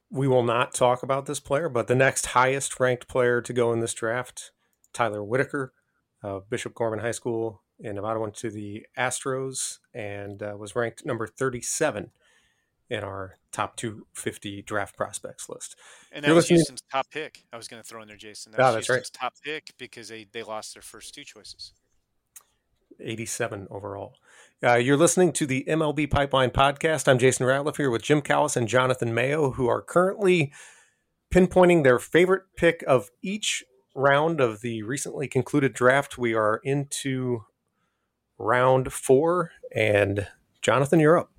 [0.09, 3.73] We will not talk about this player, but the next highest ranked player to go
[3.73, 4.51] in this draft,
[4.93, 5.73] Tyler Whitaker,
[6.23, 11.05] uh, Bishop Gorman High School in Nevada, went to the Astros and uh, was ranked
[11.05, 12.11] number 37
[12.89, 15.75] in our top 250 draft prospects list.
[16.11, 17.43] And that You're was Houston's top pick.
[17.51, 18.53] I was going to throw in there, Jason.
[18.53, 19.21] That oh, that's Houston's right.
[19.21, 21.73] top pick because they, they lost their first two choices.
[22.99, 24.15] 87 overall.
[24.63, 27.07] Uh, you're listening to the MLB Pipeline podcast.
[27.07, 30.51] I'm Jason Ratliff here with Jim Callis and Jonathan Mayo, who are currently
[31.31, 36.17] pinpointing their favorite pick of each round of the recently concluded draft.
[36.17, 37.41] We are into
[38.39, 40.25] round four, and
[40.63, 41.31] Jonathan, you're up.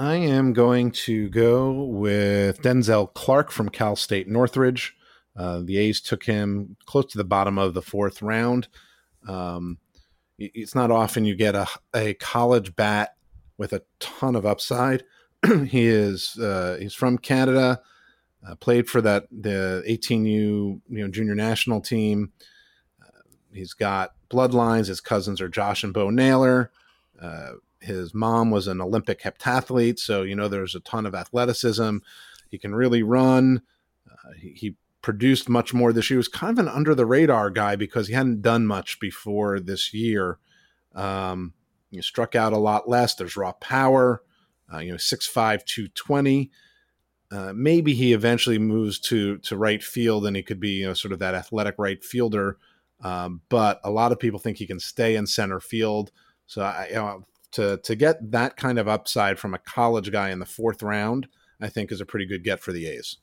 [0.00, 4.96] I am going to go with Denzel Clarke from Cal State Northridge.
[5.36, 8.66] Uh, the A's took him close to the bottom of the fourth round.
[9.28, 9.78] Um,
[10.38, 13.16] it's not often you get a, a college bat
[13.56, 15.04] with a ton of upside.
[15.66, 17.80] he is uh, he's from Canada.
[18.46, 22.32] Uh, played for that the 18U you know junior national team.
[23.02, 23.20] Uh,
[23.52, 24.86] he's got bloodlines.
[24.86, 26.70] His cousins are Josh and Bo Naylor.
[27.20, 31.98] Uh, his mom was an Olympic heptathlete, so you know there's a ton of athleticism.
[32.48, 33.62] He can really run.
[34.08, 34.74] Uh, he, he,
[35.08, 36.16] produced much more this year.
[36.16, 39.58] He was kind of an under the radar guy because he hadn't done much before
[39.58, 40.38] this year.
[40.94, 41.54] Um,
[41.90, 43.14] he struck out a lot less.
[43.14, 44.22] There's raw power.
[44.70, 46.50] Uh, you know, 6'5", 220.
[47.30, 50.92] Uh, maybe he eventually moves to to right field and he could be you know
[50.92, 52.58] sort of that athletic right fielder.
[53.00, 56.12] Um, but a lot of people think he can stay in center field.
[56.44, 60.28] So I, you know, to to get that kind of upside from a college guy
[60.28, 61.28] in the fourth round,
[61.62, 63.16] I think is a pretty good get for the A's.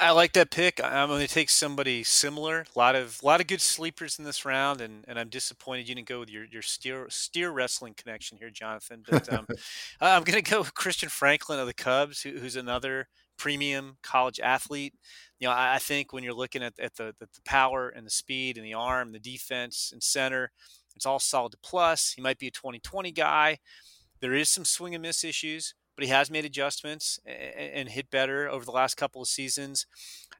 [0.00, 0.82] I like that pick.
[0.82, 2.64] I'm going to take somebody similar.
[2.74, 5.88] A lot of a lot of good sleepers in this round, and, and I'm disappointed
[5.88, 9.04] you didn't go with your, your steer steer wrestling connection here, Jonathan.
[9.08, 9.46] But um,
[10.00, 14.40] I'm going to go with Christian Franklin of the Cubs, who, who's another premium college
[14.40, 14.94] athlete.
[15.38, 18.06] You know, I, I think when you're looking at, at the, the, the power and
[18.06, 20.52] the speed and the arm, the defense and center,
[20.96, 22.12] it's all solid to plus.
[22.12, 23.58] He might be a 2020 guy.
[24.20, 28.48] There is some swing and miss issues but he has made adjustments and, hit better
[28.48, 29.86] over the last couple of seasons.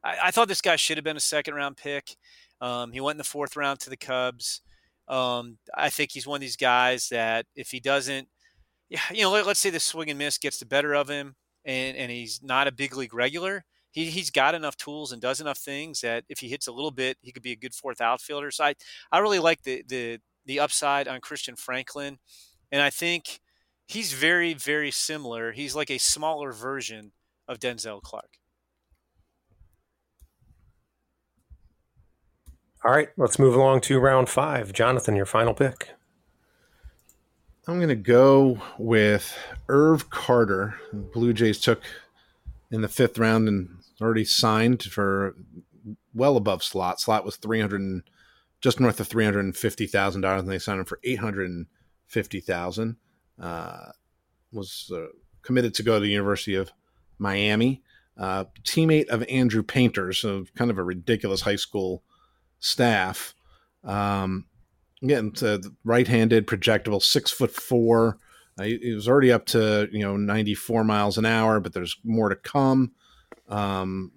[0.03, 2.17] I, I thought this guy should have been a second round pick.
[2.61, 4.63] Um, he went in the fourth round to the Cubs.
[5.07, 8.29] Um, I think he's one of these guys that if he doesn't,
[8.89, 11.37] yeah, you know, let, us say the swing and miss gets the better of him,
[11.65, 13.65] and, and he's not a big league regular.
[13.91, 16.91] He, he's got enough tools and does enough things that if he hits a little
[16.91, 18.51] bit, he could be a good fourth outfielder.
[18.51, 18.75] So I,
[19.13, 22.19] I really like the the the upside on Christian Franklin,
[22.73, 23.41] and I think
[23.87, 25.53] he's very, very similar.
[25.53, 27.13] He's like a smaller version
[27.49, 28.39] of Denzel Clarke.
[32.85, 34.73] All right, let's move along to round five.
[34.73, 35.89] Jonathan, your final pick.
[37.67, 39.35] I'm going to go with
[39.71, 40.79] Irv Carter.
[40.93, 41.81] The Blue Jays took
[42.71, 45.35] in the fifth round and already signed for
[46.13, 47.01] well above slot.
[47.01, 48.03] Slot was 300
[48.61, 52.97] just north of $350,000 and they signed him for 850,000
[53.41, 53.91] uh,
[54.53, 55.07] was uh,
[55.43, 56.73] committed to go to the University of
[57.19, 57.83] Miami.
[58.17, 62.05] Uh, teammate of Andrew Painter, so kind of a ridiculous high school
[62.61, 63.35] staff.
[63.83, 64.47] Um,
[65.03, 65.33] again,
[65.85, 68.19] right-handed, projectable, six foot four.
[68.59, 71.97] Uh, he, he, was already up to you know 94 miles an hour, but there's
[72.05, 72.93] more to come.
[73.49, 74.13] Um,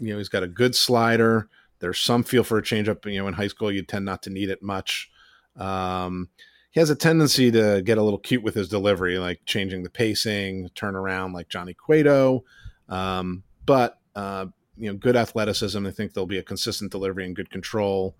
[0.00, 1.48] you know, he's got a good slider.
[1.78, 3.06] There's some feel for a changeup.
[3.06, 5.10] You know, in high school, you tend not to need it much.
[5.56, 6.28] Um,
[6.72, 9.90] he has a tendency to get a little cute with his delivery, like changing the
[9.90, 12.44] pacing, turn around like Johnny Cueto.
[12.88, 15.86] Um, but uh, you know, good athleticism.
[15.86, 18.16] I think there'll be a consistent delivery and good control.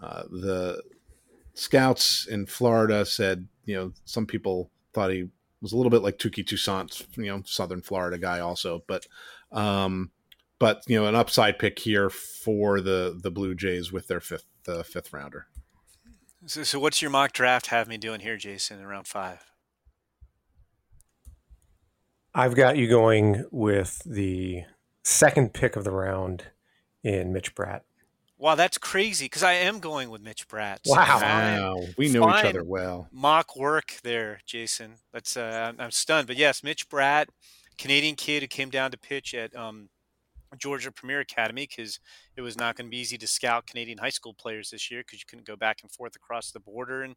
[0.00, 0.82] Uh, the
[1.54, 5.28] scouts in Florida said, you know, some people thought he
[5.60, 9.06] was a little bit like Touki Toussaint, you know, Southern Florida guy also, but,
[9.50, 10.12] um,
[10.60, 14.46] but you know, an upside pick here for the the Blue Jays with their fifth
[14.68, 15.46] uh, fifth rounder.
[16.46, 19.44] So, so what's your mock draft have me doing here, Jason, in round five?
[22.34, 24.62] I've got you going with the
[25.02, 26.44] second pick of the round
[27.02, 27.80] in Mitch Bratt.
[28.36, 30.78] Wow, that's crazy because I am going with Mitch Bratt.
[30.84, 31.80] So wow, wow.
[31.96, 33.08] we know each other well.
[33.10, 34.94] Mock work there, Jason.
[35.12, 37.26] That's uh, I'm, I'm, stunned, but yes, Mitch Bratt,
[37.78, 39.88] Canadian kid who came down to pitch at um,
[40.56, 42.00] Georgia Premier Academy because
[42.36, 45.00] it was not going to be easy to scout Canadian high school players this year
[45.00, 47.02] because you couldn't go back and forth across the border.
[47.02, 47.16] And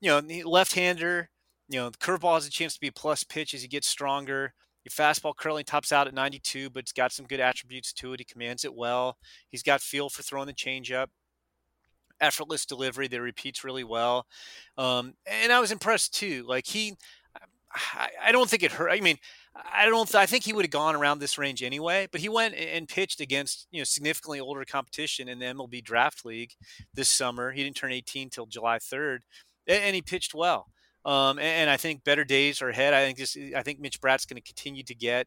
[0.00, 1.30] you know, the left-hander,
[1.68, 3.88] you know, the curveball has a chance to be a plus pitch as he gets
[3.88, 4.54] stronger.
[4.84, 8.20] Your fastball curling tops out at 92, but it's got some good attributes to it.
[8.20, 9.18] He commands it well.
[9.50, 11.08] He's got feel for throwing the changeup.
[12.20, 14.26] Effortless delivery that repeats really well.
[14.76, 16.44] Um, and I was impressed too.
[16.48, 16.96] Like he,
[17.72, 18.90] I, I don't think it hurt.
[18.90, 19.18] I mean,
[19.72, 20.14] I don't.
[20.14, 22.08] I think he would have gone around this range anyway.
[22.10, 26.24] But he went and pitched against you know significantly older competition in the MLB Draft
[26.24, 26.52] League
[26.94, 27.52] this summer.
[27.52, 29.20] He didn't turn 18 till July 3rd,
[29.66, 30.66] and he pitched well.
[31.04, 32.92] Um, and, I think better days are ahead.
[32.92, 33.36] I think this.
[33.56, 35.26] I think Mitch Bratt's going to continue to get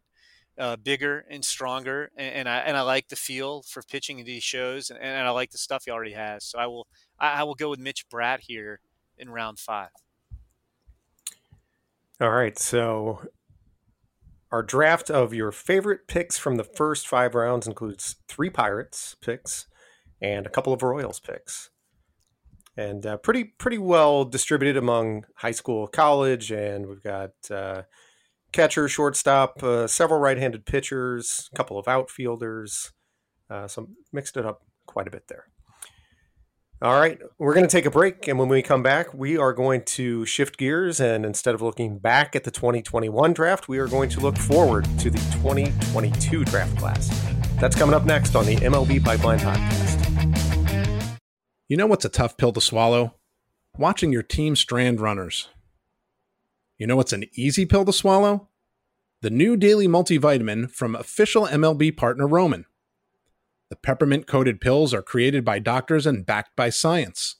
[0.57, 4.25] uh, bigger and stronger, and, and, I and I like the feel for pitching in
[4.25, 6.45] these shows, and, and I like the stuff he already has.
[6.45, 6.87] So I will
[7.19, 8.79] I, I will go with Mitch Bratt here
[9.17, 9.89] in round five.
[12.19, 13.21] All right, so
[14.51, 19.67] our draft of your favorite picks from the first five rounds includes three Pirates picks
[20.21, 21.69] and a couple of Royals picks
[22.77, 27.83] and uh, pretty pretty well distributed among high school, college, and we've got uh,
[28.51, 32.91] catcher, shortstop, uh, several right-handed pitchers, a couple of outfielders.
[33.49, 35.45] Uh, so mixed it up quite a bit there.
[36.83, 39.53] All right, we're going to take a break, and when we come back, we are
[39.53, 43.85] going to shift gears, and instead of looking back at the 2021 draft, we are
[43.85, 47.07] going to look forward to the 2022 draft class.
[47.59, 51.19] That's coming up next on the MLB Pipeline Podcast.
[51.67, 53.13] You know what's a tough pill to swallow?
[53.77, 55.49] Watching your team strand runners.
[56.79, 58.47] You know what's an easy pill to swallow?
[59.21, 62.65] The new daily multivitamin from official MLB partner Roman.
[63.71, 67.37] The peppermint coated pills are created by doctors and backed by science.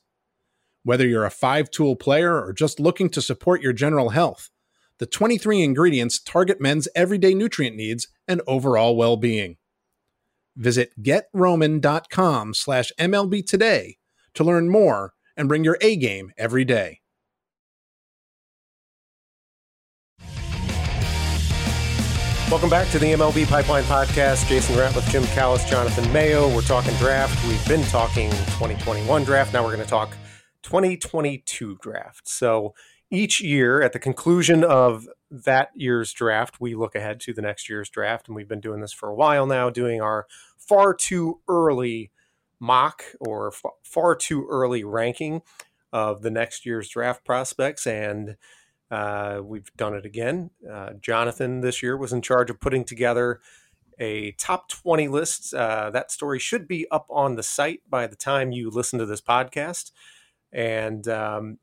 [0.81, 4.49] Whether you're a five tool player or just looking to support your general health,
[4.97, 9.57] the 23 ingredients target men's everyday nutrient needs and overall well being.
[10.55, 13.97] Visit getroman.com slash MLB today
[14.33, 17.00] to learn more and bring your A game every day.
[22.51, 24.45] Welcome back to the MLB Pipeline Podcast.
[24.49, 26.53] Jason Grant with Jim Callis, Jonathan Mayo.
[26.53, 27.41] We're talking draft.
[27.47, 29.53] We've been talking 2021 draft.
[29.53, 30.17] Now we're going to talk
[30.63, 32.27] 2022 draft.
[32.27, 32.73] So
[33.09, 37.69] each year, at the conclusion of that year's draft, we look ahead to the next
[37.69, 38.27] year's draft.
[38.27, 42.11] And we've been doing this for a while now, doing our far too early
[42.59, 45.41] mock or far too early ranking
[45.93, 47.87] of the next year's draft prospects.
[47.87, 48.35] And
[48.91, 50.49] uh, we've done it again.
[50.69, 53.39] Uh, Jonathan this year was in charge of putting together
[53.97, 55.53] a top 20 list.
[55.53, 59.05] Uh, that story should be up on the site by the time you listen to
[59.05, 59.91] this podcast.
[60.51, 61.59] And um,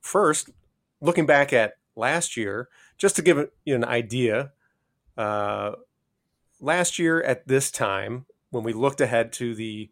[0.00, 0.48] first,
[1.00, 4.52] looking back at last year, just to give you an idea,
[5.18, 5.72] uh,
[6.58, 9.90] last year at this time, when we looked ahead to the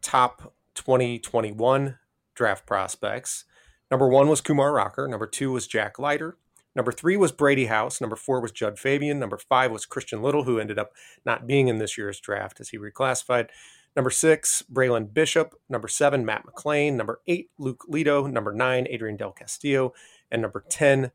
[0.00, 1.98] top 2021
[2.34, 3.44] draft prospects.
[3.90, 5.06] Number one was Kumar Rocker.
[5.08, 6.36] Number two was Jack Leiter.
[6.74, 8.00] Number three was Brady House.
[8.00, 9.18] Number four was Jud Fabian.
[9.18, 10.92] Number five was Christian Little, who ended up
[11.24, 13.48] not being in this year's draft as he reclassified.
[13.96, 15.54] Number six, Braylon Bishop.
[15.70, 16.94] Number seven, Matt McLain.
[16.94, 18.26] Number eight, Luke Leto.
[18.26, 19.94] Number nine, Adrian Del Castillo.
[20.30, 21.12] And number 10,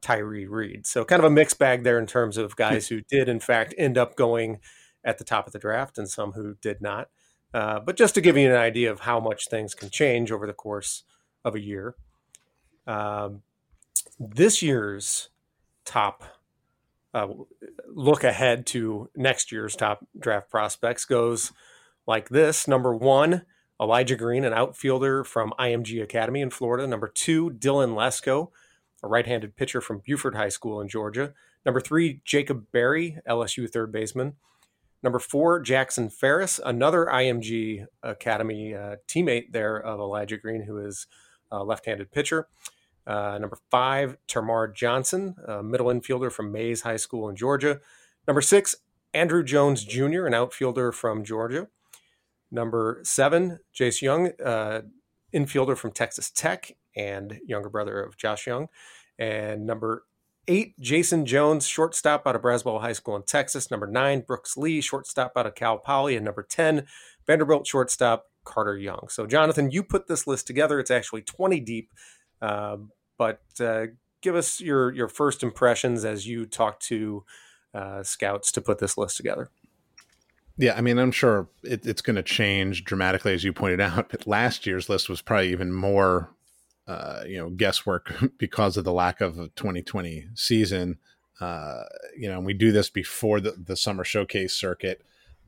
[0.00, 0.86] Tyree Reed.
[0.86, 3.74] So kind of a mixed bag there in terms of guys who did, in fact,
[3.78, 4.58] end up going
[5.04, 7.08] at the top of the draft and some who did not.
[7.52, 10.46] Uh, but just to give you an idea of how much things can change over
[10.46, 11.04] the course
[11.44, 11.94] of a year,
[12.86, 13.42] um,
[14.18, 15.28] this year's
[15.84, 16.24] top
[17.14, 17.28] uh,
[17.88, 21.52] look ahead to next year's top draft prospects goes
[22.06, 22.66] like this.
[22.66, 23.42] Number one,
[23.80, 26.86] Elijah Green, an outfielder from IMG Academy in Florida.
[26.86, 28.50] Number two, Dylan Lesko,
[29.02, 31.32] a right handed pitcher from Buford High School in Georgia.
[31.64, 34.34] Number three, Jacob Berry, LSU third baseman.
[35.02, 41.06] Number four, Jackson Ferris, another IMG Academy uh, teammate there of Elijah Green, who is
[41.50, 42.48] a left handed pitcher.
[43.06, 47.80] Uh, number five, Termarr Johnson, middle infielder from Mays High School in Georgia.
[48.26, 48.76] Number six,
[49.12, 51.68] Andrew Jones Jr., an outfielder from Georgia.
[52.50, 54.82] Number seven, Jace Jung, uh,
[55.34, 58.68] infielder from Texas Tech and younger brother of Josh Jung.
[59.18, 60.04] And number
[60.46, 63.70] eight, Jason Jones, shortstop out of Braswell High School in Texas.
[63.70, 66.16] Number nine, Brooks Lee, shortstop out of Cal Poly.
[66.16, 66.86] And number 10,
[67.26, 69.06] Vanderbilt shortstop Carter Young.
[69.08, 70.78] So, Jonathan, you put this list together.
[70.78, 71.90] It's actually 20 deep.
[72.40, 72.78] Uh,
[73.18, 73.86] but uh,
[74.20, 77.24] give us your, your first impressions as you talk to
[77.74, 79.50] uh, scouts to put this list together.
[80.56, 84.26] Yeah, I mean, I'm sure it, it's going to change dramatically, as you pointed out.
[84.26, 86.30] Last year's list was probably even more
[86.86, 90.98] uh, you know guesswork because of the lack of a 2020 season.
[91.40, 91.82] Uh,
[92.16, 95.02] you know, and we do this before the, the summer showcase circuit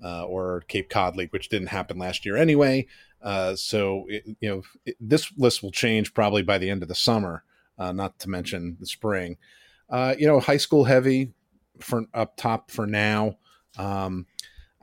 [0.05, 2.87] uh, or Cape Cod League, which didn't happen last year anyway.
[3.23, 6.89] Uh, so it, you know, it, this list will change probably by the end of
[6.89, 7.45] the summer,
[7.79, 9.37] uh, not to mention the spring.
[9.89, 11.33] Uh, you know, high school heavy
[11.81, 13.37] for up top for now.
[13.79, 14.27] Um,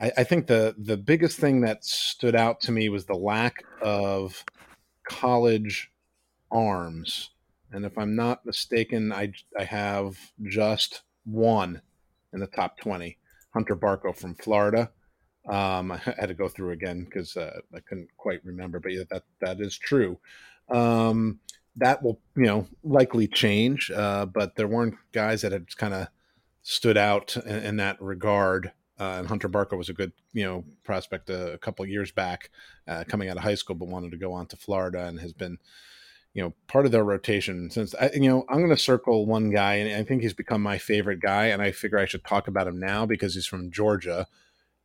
[0.00, 3.64] I, I think the the biggest thing that stood out to me was the lack
[3.82, 4.44] of
[5.08, 5.90] college
[6.50, 7.30] arms.
[7.72, 11.82] And if I'm not mistaken, I, I have just one
[12.32, 13.18] in the top 20
[13.52, 14.90] Hunter Barco from Florida.
[15.46, 19.04] Um, I had to go through again because uh, I couldn't quite remember, but yeah,
[19.10, 20.18] that that is true.
[20.68, 21.40] Um,
[21.76, 26.08] that will you know likely change, uh, but there weren't guys that had kind of
[26.62, 28.72] stood out in, in that regard.
[28.98, 32.50] Uh, and Hunter Barco was a good you know prospect a, a couple years back,
[32.86, 35.32] uh, coming out of high school, but wanted to go on to Florida and has
[35.32, 35.58] been
[36.34, 39.50] you know part of their rotation since I, you know i'm going to circle one
[39.50, 42.48] guy and i think he's become my favorite guy and i figure i should talk
[42.48, 44.26] about him now because he's from georgia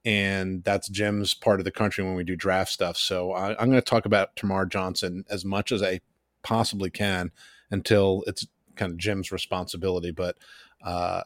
[0.06, 3.70] and that's jim's part of the country when we do draft stuff so I, i'm
[3.70, 6.00] going to talk about termarr johnson as much as i
[6.44, 7.32] possibly can
[7.70, 10.38] until it's kind of jim's responsibility but
[10.84, 11.24] uh,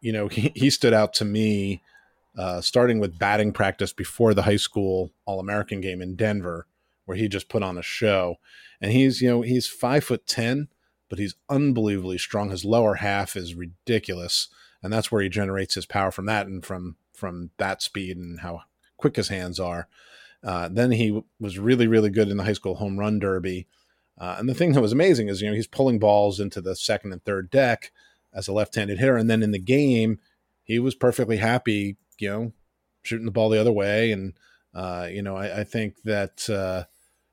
[0.00, 1.82] you know he, he stood out to me
[2.36, 6.66] uh, starting with batting practice before the high school all-american game in denver
[7.06, 8.36] where he just put on a show.
[8.80, 10.68] And he's, you know, he's five foot 10,
[11.08, 12.50] but he's unbelievably strong.
[12.50, 14.48] His lower half is ridiculous.
[14.82, 18.40] And that's where he generates his power from that and from, from that speed and
[18.40, 18.62] how
[18.96, 19.88] quick his hands are.
[20.44, 23.66] Uh, then he was really, really good in the high school home run derby.
[24.18, 26.76] Uh, and the thing that was amazing is, you know, he's pulling balls into the
[26.76, 27.90] second and third deck
[28.32, 29.16] as a left-handed hitter.
[29.16, 30.18] And then in the game,
[30.62, 32.52] he was perfectly happy, you know,
[33.02, 34.12] shooting the ball the other way.
[34.12, 34.34] And,
[34.74, 36.84] uh, you know, I, I think that, uh,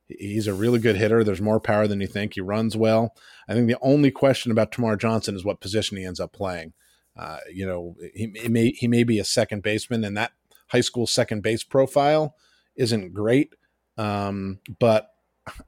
[0.08, 1.24] He's a really good hitter.
[1.24, 2.34] There's more power than you think.
[2.34, 3.16] He runs well.
[3.48, 6.74] I think the only question about Termarr Johnson is what position he ends up playing.
[7.16, 10.32] Uh, you know, he, he, may he may be a second baseman, and that
[10.68, 12.36] high school second base profile
[12.76, 13.54] isn't great.
[13.98, 15.14] Um, but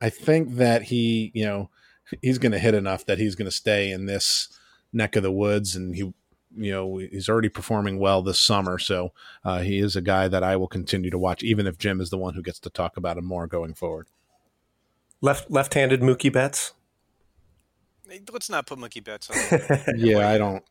[0.01, 1.69] I think that he, you know,
[2.21, 4.49] he's going to hit enough that he's going to stay in this
[4.93, 6.13] neck of the woods, and he,
[6.55, 8.79] you know, he's already performing well this summer.
[8.79, 9.11] So
[9.43, 12.09] uh, he is a guy that I will continue to watch, even if Jim is
[12.09, 14.07] the one who gets to talk about him more going forward.
[15.21, 16.73] Left left-handed Mookie Betts.
[18.31, 19.95] Let's not put Mookie Betts on.
[19.97, 20.63] yeah, I don't.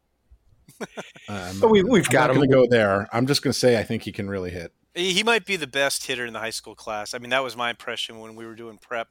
[1.29, 3.09] Um, but we, we've I'm got him to go there.
[3.13, 4.73] I'm just going to say I think he can really hit.
[4.95, 7.15] He might be the best hitter in the high school class.
[7.15, 9.09] I mean, that was my impression when we were doing prep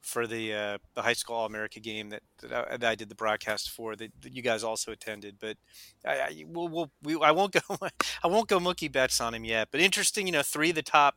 [0.00, 3.08] for the uh, the high school All America game that, that I, that, I, did
[3.08, 5.36] the broadcast for that, that you guys also attended.
[5.38, 5.56] But
[6.06, 7.60] I, I we'll, we'll, we, I won't go
[8.24, 9.68] I won't go Mookie Betts on him yet.
[9.70, 11.16] But interesting, you know, three of the top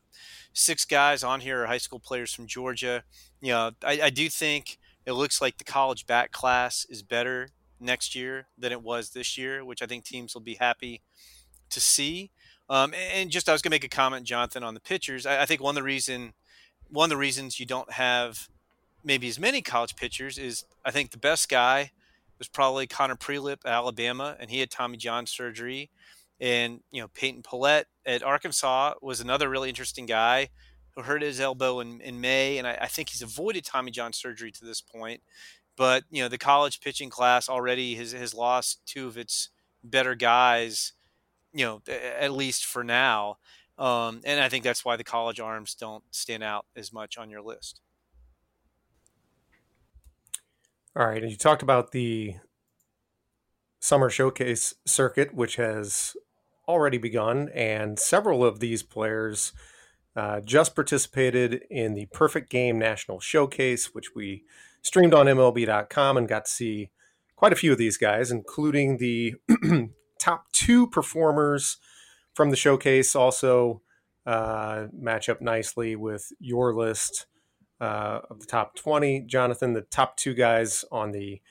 [0.53, 3.03] six guys on here are high school players from Georgia.
[3.39, 7.49] You know, I, I do think it looks like the college back class is better
[7.81, 11.01] next year than it was this year, which I think teams will be happy
[11.69, 12.31] to see.
[12.69, 15.25] Um, and just I was going to make a comment, Jonathan, on the pitchers.
[15.25, 16.33] I, I think one of the reason
[16.89, 18.49] one of the reasons you don't have
[19.03, 21.91] maybe as many college pitchers is I think the best guy
[22.37, 25.89] was probably Connor Prielipp at Alabama, and he had Tommy John surgery.
[26.39, 30.49] And you know Peyton Pallette at Arkansas was another really interesting guy
[30.95, 34.11] who hurt his elbow in, in May, and I, I think he's avoided Tommy John
[34.11, 35.21] surgery to this point.
[35.81, 39.49] But you know the college pitching class already has has lost two of its
[39.83, 40.93] better guys,
[41.53, 43.37] you know at least for now.
[43.79, 47.31] Um, and I think that's why the college arms don't stand out as much on
[47.31, 47.81] your list.
[50.95, 52.35] All right, and you talked about the
[53.79, 56.15] summer showcase circuit, which has
[56.67, 59.51] already begun, and several of these players
[60.15, 64.43] uh, just participated in the Perfect Game National Showcase, which we
[64.81, 66.89] streamed on MLB.com and got to see
[67.35, 69.35] quite a few of these guys, including the
[70.19, 71.77] top two performers
[72.33, 73.15] from the showcase.
[73.15, 73.81] Also,
[74.25, 77.25] uh, match up nicely with your list
[77.79, 79.21] uh, of the top 20.
[79.21, 81.41] Jonathan, the top two guys on the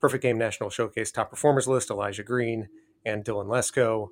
[0.00, 2.68] Perfect Game National Showcase top performers list Elijah Green
[3.04, 4.08] and Dylan Lesko.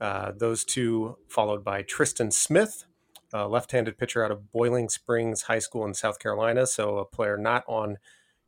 [0.00, 2.84] Uh, those two followed by Tristan Smith,
[3.32, 6.66] a left-handed pitcher out of Boiling Springs High School in South Carolina.
[6.66, 7.98] So a player not on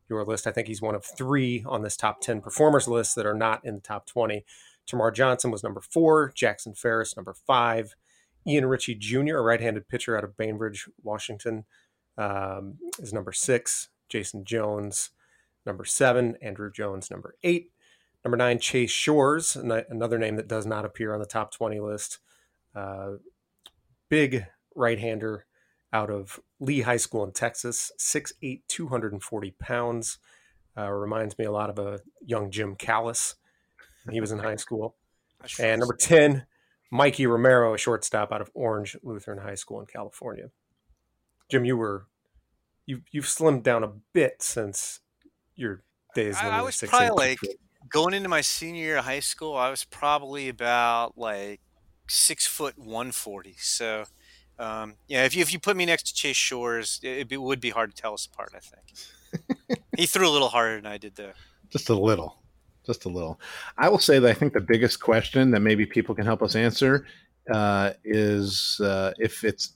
[0.09, 0.47] your list.
[0.47, 3.63] I think he's one of three on this top 10 performers list that are not
[3.65, 4.45] in the top 20.
[4.87, 7.95] Termarr Johnson was number four, Jackson Ferris, number five,
[8.45, 11.63] Ian Ritchie Jr., a right handed pitcher out of Bainbridge, Washington,
[12.17, 15.11] um, is number six, Jason Jones,
[15.65, 17.71] number seven, Andrew Jones, number eight.
[18.25, 22.19] Number nine, Chase Shores, another name that does not appear on the top 20 list.
[22.73, 23.13] Uh,
[24.07, 24.45] big
[24.75, 25.45] right hander
[25.91, 30.17] out of Lee High School in Texas, 6'8, 240 pounds.
[30.75, 33.35] Uh, reminds me a lot of a young Jim Callis.
[34.09, 34.95] He was in high school.
[35.59, 36.45] and number 10,
[36.91, 40.49] Mikey Romero, a shortstop out of Orange Lutheran High School in California.
[41.49, 42.07] Jim, you were
[42.85, 44.99] you you've slimmed down a bit since
[45.55, 45.83] your
[46.15, 46.37] days.
[46.37, 47.39] I, I was probably like
[47.89, 49.55] going into my senior year of high school.
[49.55, 51.61] I was probably about like
[52.07, 53.55] six foot one forty.
[53.59, 54.05] So
[54.59, 57.59] um, yeah, if you if you put me next to Chase Shores, it, it would
[57.59, 58.53] be hard to tell us apart.
[58.55, 61.33] I think he threw a little harder than I did, though.
[61.69, 62.37] Just a little,
[62.85, 63.39] just a little.
[63.77, 66.55] I will say that I think the biggest question that maybe people can help us
[66.55, 67.05] answer
[67.51, 69.73] uh, is uh, if it's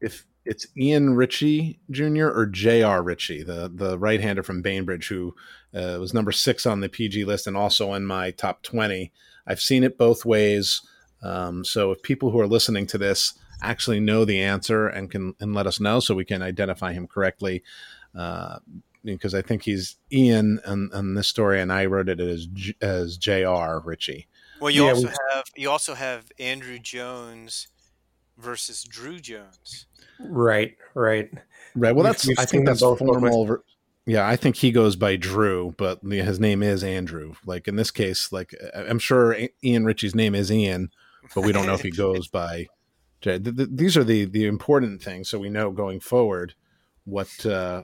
[0.00, 2.26] if it's Ian Ritchie Jr.
[2.26, 3.02] or J.R.
[3.02, 5.34] Ritchie, the the right hander from Bainbridge, who
[5.72, 9.12] uh, was number six on the PG list and also in my top twenty.
[9.46, 10.80] I've seen it both ways.
[11.22, 13.34] Um, so if people who are listening to this
[13.68, 17.06] actually know the answer and can and let us know so we can identify him
[17.06, 17.62] correctly.
[18.14, 18.58] Uh,
[19.04, 22.48] because I think he's Ian on, this story, and I wrote it as
[22.80, 23.80] as J.R.
[23.80, 24.26] Ritchie.
[24.60, 27.68] Well, you yeah, also we, have you also have Andrew Jones
[28.38, 29.86] versus Drew Jones.
[30.18, 31.30] Right, right,
[31.74, 31.94] right.
[31.94, 33.58] Well, that's I think that's formal.
[34.06, 37.34] Yeah, I think he goes by Drew, but his name is Andrew.
[37.46, 40.90] Like in this case, like I'm sure Ian Ritchie's name is Ian,
[41.34, 42.66] but we don't know if he goes by
[43.24, 46.54] these are the the important things, so we know going forward
[47.04, 47.82] what uh,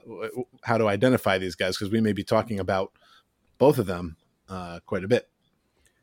[0.63, 2.91] how to identify these guys because we may be talking about
[3.57, 4.17] both of them
[4.49, 5.29] uh, quite a bit.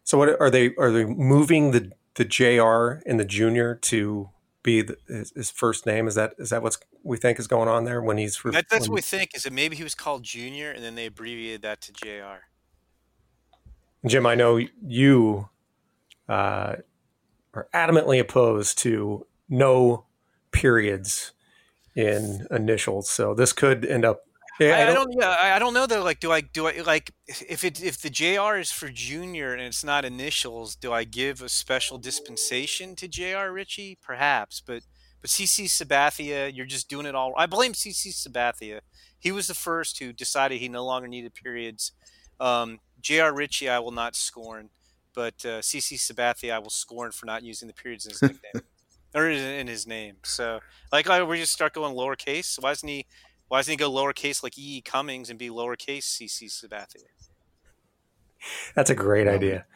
[0.04, 0.74] So, what are they?
[0.76, 3.02] Are they moving the the Jr.
[3.08, 4.30] and the Junior to
[4.62, 6.08] be the, his, his, first name?
[6.08, 8.40] Is that is that what we think is going on there when he's?
[8.42, 9.34] That, that's when what we think.
[9.34, 12.44] Is that maybe he was called Junior and then they abbreviated that to Jr.
[14.06, 15.48] Jim, I know you
[16.28, 16.76] uh,
[17.58, 20.04] are adamantly opposed to no
[20.52, 21.32] periods
[21.94, 23.10] in initials.
[23.10, 24.24] So this could end up.
[24.60, 25.14] Yeah, I, I, don't.
[25.16, 26.02] Yeah, I don't know though.
[26.02, 29.62] Like, do I do I like if it if the JR is for junior and
[29.62, 30.74] it's not initials?
[30.74, 33.98] Do I give a special dispensation to JR Ritchie?
[34.02, 34.82] Perhaps, but
[35.20, 37.34] but CC Sabathia, you're just doing it all.
[37.36, 38.80] I blame CC Sabathia.
[39.18, 41.92] He was the first who decided he no longer needed periods.
[42.40, 44.70] Um, JR Ritchie, I will not scorn,
[45.14, 48.62] but uh, CC Sabathia, I will scorn for not using the periods in his nickname
[49.14, 50.16] or in his name.
[50.24, 50.60] So
[50.92, 52.60] like I we just start going lowercase.
[52.62, 53.06] Why doesn't he
[53.48, 54.80] why doesn't he go lowercase like E.
[54.80, 57.04] Cummings and be lowercase CC Sabathia?
[58.74, 59.66] That's a great um, idea.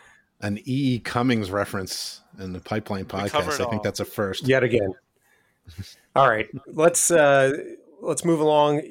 [0.41, 0.99] An E.
[0.99, 3.65] Cummings reference in the Pipeline podcast.
[3.65, 4.47] I think that's a first.
[4.47, 4.93] Yet again.
[6.17, 7.53] all right, let's uh,
[8.01, 8.83] let's move along.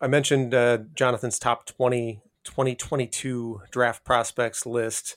[0.00, 5.16] I mentioned uh, Jonathan's top 20 2022 draft prospects list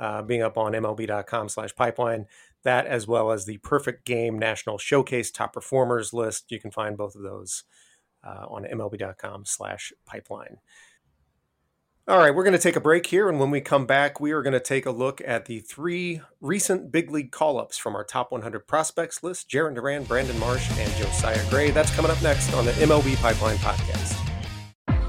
[0.00, 2.26] uh, being up on MLB.com slash pipeline
[2.64, 6.50] that as well as the Perfect Game National Showcase Top Performers list.
[6.50, 7.64] You can find both of those
[8.26, 10.58] uh, on MLB.com slash pipeline.
[12.06, 13.30] All right, we're going to take a break here.
[13.30, 16.20] And when we come back, we are going to take a look at the three
[16.40, 20.68] recent big league call ups from our top 100 prospects list Jarren Duran, Brandon Marsh,
[20.78, 21.70] and Josiah Gray.
[21.70, 24.20] That's coming up next on the MLB Pipeline Podcast.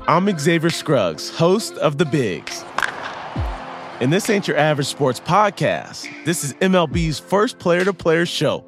[0.07, 2.63] I'm Xavier Scruggs, host of The Bigs
[3.99, 6.07] and this ain't your average sports podcast.
[6.25, 8.65] This is MLB's first player to player show.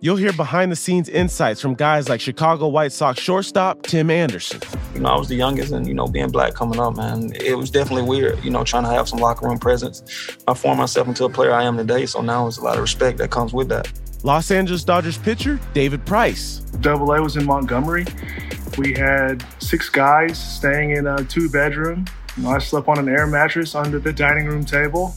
[0.00, 4.60] You'll hear behind the scenes insights from guys like Chicago White Sox shortstop Tim Anderson.
[4.94, 7.56] You know, I was the youngest, and, you know, being black coming up, man, it
[7.56, 10.02] was definitely weird, you know, trying to have some locker room presence.
[10.46, 12.82] I formed myself into a player I am today, so now there's a lot of
[12.82, 13.90] respect that comes with that.
[14.22, 16.58] Los Angeles Dodgers pitcher David Price.
[16.80, 18.04] Double A was in Montgomery.
[18.76, 22.04] We had six guys staying in a two bedroom
[22.44, 25.14] I slept on an air mattress under the dining room table.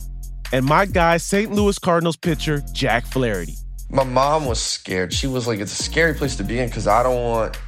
[0.54, 1.52] And my guy, St.
[1.52, 3.56] Louis Cardinals pitcher Jack Flaherty.
[3.90, 5.12] My mom was scared.
[5.14, 7.60] She was like, it's a scary place to be in because I don't want,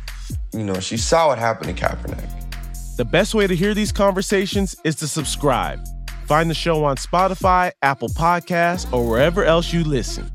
[0.54, 2.97] you know, she saw what happened to Kaepernick.
[2.97, 5.80] The best way to hear these conversations is to subscribe.
[6.28, 10.32] Find the show on Spotify, Apple Podcasts, or wherever else you listen.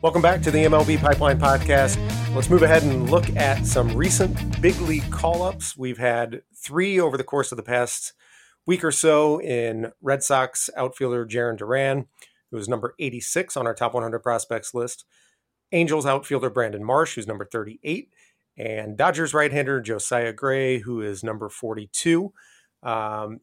[0.00, 1.96] Welcome back to the MLB Pipeline Podcast.
[2.32, 5.76] Let's move ahead and look at some recent big league call ups.
[5.76, 8.12] We've had three over the course of the past
[8.64, 12.06] week or so in Red Sox outfielder Jarren Duran,
[12.52, 15.04] who was number 86 on our top 100 prospects list.
[15.72, 18.12] Angels outfielder Brandon Marsh, who's number 38,
[18.56, 22.32] and Dodgers right-hander Josiah Gray, who is number 42.
[22.84, 23.40] Um,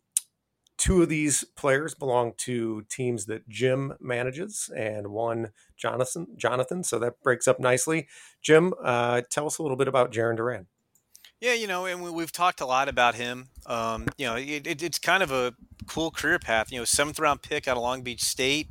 [0.78, 6.28] two of these players belong to teams that Jim manages, and one Jonathan.
[6.36, 8.08] Jonathan, so that breaks up nicely.
[8.42, 10.68] Jim, uh, tell us a little bit about Jarren Duran.
[11.42, 13.50] Yeah, you know, and we, have talked a lot about him.
[13.66, 15.54] Um, you know, it, it, it's kind of a
[15.86, 16.72] cool career path.
[16.72, 18.70] You know, seventh round pick out of Long Beach State.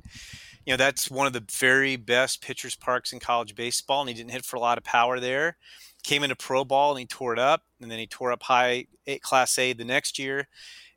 [0.65, 4.15] You know, that's one of the very best pitchers parks in college baseball, and he
[4.15, 5.57] didn't hit for a lot of power there.
[6.03, 8.87] Came into pro ball and he tore it up, and then he tore up high
[9.23, 10.49] class A the next year.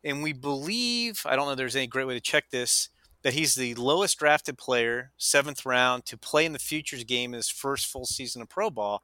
[0.08, 2.88] And we believe, I don't know, there's any great way to check this,
[3.24, 7.38] that he's the lowest drafted player, seventh round, to play in the futures game in
[7.38, 9.04] his first full season of pro ball.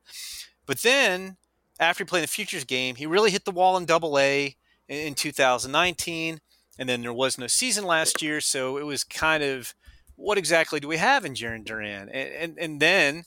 [0.66, 1.36] But then
[1.78, 4.56] after he played the futures game, he really hit the wall in double A
[4.88, 6.39] in 2019.
[6.80, 8.39] And then there was no season last year.
[8.39, 9.76] So it was kind of
[10.16, 12.08] what exactly do we have in Jarren Duran?
[12.08, 13.24] And, and, and then,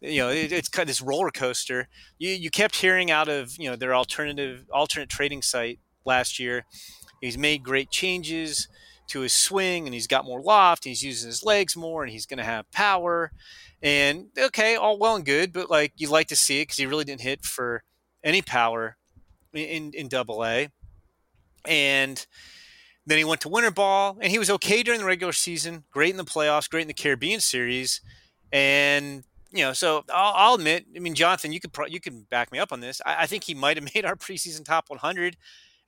[0.00, 1.88] you know, it, it's kind of this roller coaster.
[2.18, 6.64] You, you kept hearing out of, you know, their alternative, alternate trading site last year.
[7.22, 8.68] He's made great changes
[9.08, 10.84] to his swing and he's got more loft.
[10.84, 13.32] he's using his legs more and he's going to have power.
[13.80, 16.86] And okay, all well and good, but like you'd like to see it because he
[16.86, 17.84] really didn't hit for
[18.22, 18.96] any power
[19.54, 20.68] in in Double A.
[21.64, 22.24] And
[23.06, 26.10] then he went to winter ball, and he was okay during the regular season, great
[26.10, 28.00] in the playoffs, great in the Caribbean Series,
[28.52, 32.22] and you know, so I'll, I'll admit, I mean, Jonathan, you could pro- you can
[32.30, 33.02] back me up on this.
[33.04, 35.36] I, I think he might have made our preseason top 100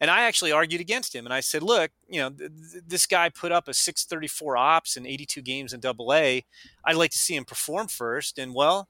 [0.01, 1.25] and I actually argued against him.
[1.25, 2.51] And I said, look, you know, th-
[2.87, 6.45] this guy put up a 634 ops in 82 games in double A.
[6.85, 8.39] I'd like to see him perform first.
[8.39, 8.89] And well,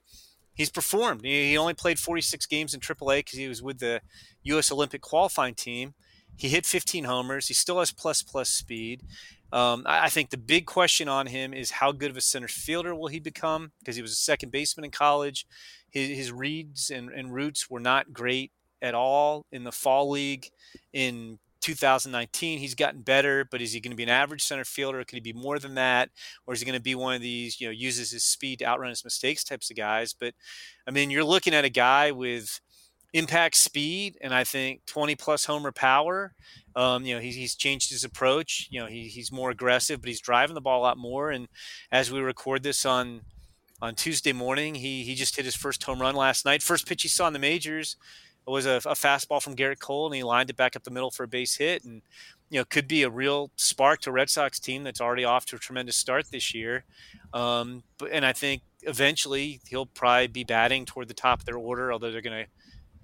[0.54, 1.24] he's performed.
[1.24, 4.00] He only played 46 games in triple A because he was with the
[4.44, 4.72] U.S.
[4.72, 5.94] Olympic qualifying team.
[6.36, 7.48] He hit 15 homers.
[7.48, 9.02] He still has plus plus speed.
[9.52, 12.48] Um, I, I think the big question on him is how good of a center
[12.48, 13.70] fielder will he become?
[13.78, 15.46] Because he was a second baseman in college.
[15.90, 18.50] His, his reads and, and routes were not great
[18.84, 20.46] at all in the fall league
[20.92, 22.58] in 2019.
[22.58, 25.02] He's gotten better, but is he going to be an average center fielder?
[25.02, 26.10] Could he be more than that?
[26.46, 28.66] Or is he going to be one of these, you know, uses his speed to
[28.66, 30.12] outrun his mistakes types of guys?
[30.12, 30.34] But
[30.86, 32.60] I mean, you're looking at a guy with
[33.14, 36.34] impact speed and I think 20 plus homer power.
[36.76, 38.68] Um, you know, he's, he's changed his approach.
[38.70, 41.30] You know, he, he's more aggressive, but he's driving the ball a lot more.
[41.30, 41.48] And
[41.90, 43.22] as we record this on
[43.80, 46.62] on Tuesday morning, he he just hit his first home run last night.
[46.62, 47.96] First pitch he saw in the majors
[48.46, 50.90] it was a, a, fastball from Gerrit Cole, and he lined it back up the
[50.90, 52.02] middle for a base hit, and
[52.50, 55.56] you know could be a real spark to Red Sox team that's already off to
[55.56, 56.84] a tremendous start this year.
[57.32, 61.56] Um, but and I think eventually he'll probably be batting toward the top of their
[61.56, 62.50] order, although they're going to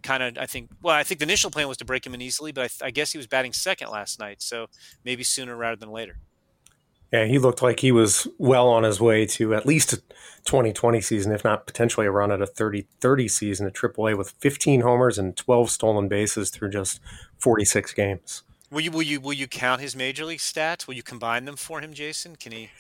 [0.03, 2.21] kind of I think well I think the initial plan was to break him in
[2.21, 4.67] easily, but I, I guess he was batting second last night, so
[5.05, 6.19] maybe sooner rather than later.
[7.13, 9.97] Yeah, he looked like he was well on his way to at least a
[10.45, 14.31] 2020 season, if not potentially a run at a 30 30 season at AAA with
[14.39, 17.01] 15 homers and 12 stolen bases through just
[17.39, 18.43] 46 games.
[18.71, 20.87] Will you will you will you count his major league stats?
[20.87, 22.37] Will you combine them for him, Jason?
[22.37, 22.71] Can he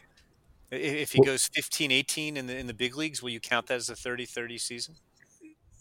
[0.70, 3.74] if he goes 15 18 in the in the big leagues, will you count that
[3.74, 4.94] as a 30 30 season?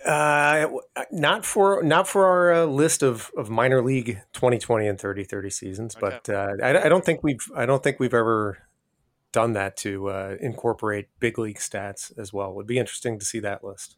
[0.06, 0.68] Uh,
[1.12, 5.50] not for not for our uh, list of, of minor league 2020 and 30 30
[5.50, 6.20] seasons, okay.
[6.24, 8.60] but uh, I, I, don't think we've I don't think we've ever
[9.34, 12.52] done that to uh, incorporate big league stats as well.
[12.52, 13.97] It would be interesting to see that list.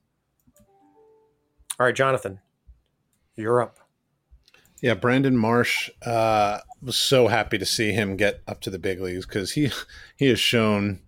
[1.80, 2.40] All right, Jonathan,
[3.36, 3.78] you're up.
[4.82, 9.00] Yeah, Brandon Marsh uh, was so happy to see him get up to the big
[9.00, 9.72] leagues because he
[10.18, 11.02] he has shown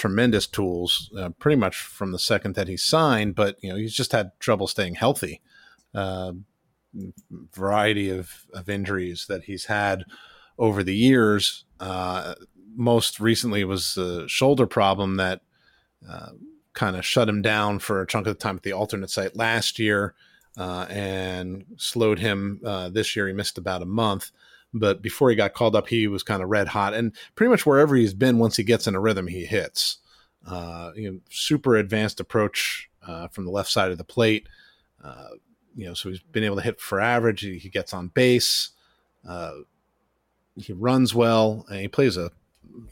[0.00, 3.92] tremendous tools uh, pretty much from the second that he signed, but you know he's
[3.92, 5.42] just had trouble staying healthy.
[5.94, 6.32] Uh,
[7.52, 10.04] variety of, of injuries that he's had
[10.58, 11.64] over the years.
[11.78, 12.34] Uh,
[12.74, 15.42] most recently was a shoulder problem that
[16.08, 16.30] uh,
[16.72, 19.36] kind of shut him down for a chunk of the time at the alternate site
[19.36, 20.14] last year
[20.56, 23.28] uh, and slowed him uh, this year.
[23.28, 24.30] He missed about a month.
[24.72, 27.66] But before he got called up, he was kind of red hot, and pretty much
[27.66, 29.98] wherever he's been, once he gets in a rhythm, he hits.
[30.46, 34.48] Uh, you know, super advanced approach uh, from the left side of the plate.
[35.02, 35.28] Uh,
[35.76, 37.40] you know, so he's been able to hit for average.
[37.40, 38.70] He, he gets on base.
[39.26, 39.52] Uh,
[40.56, 42.30] he runs well, and he plays a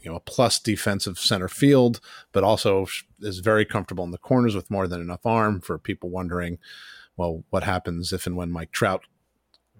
[0.01, 1.99] you know a plus defensive center field,
[2.31, 2.87] but also
[3.21, 6.57] is very comfortable in the corners with more than enough arm for people wondering,
[7.17, 9.03] well, what happens if and when Mike Trout,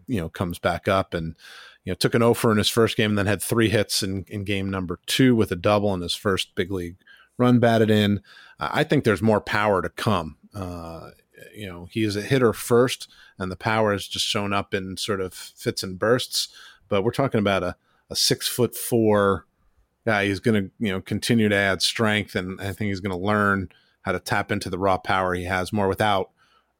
[0.07, 1.35] you know, comes back up and
[1.83, 4.25] you know, took an offer in his first game and then had three hits in,
[4.27, 6.97] in game number two with a double in his first big league
[7.39, 8.21] run batted in.
[8.59, 10.37] I think there's more power to come.
[10.53, 11.11] Uh,
[11.55, 13.09] you know, he is a hitter first,
[13.39, 16.49] and the power has just shown up in sort of fits and bursts.
[16.89, 17.75] but we're talking about a,
[18.09, 19.45] a six foot four
[20.05, 20.25] guy.
[20.25, 23.25] He's going to you know continue to add strength, and I think he's going to
[23.25, 23.69] learn
[24.01, 26.31] how to tap into the raw power he has more without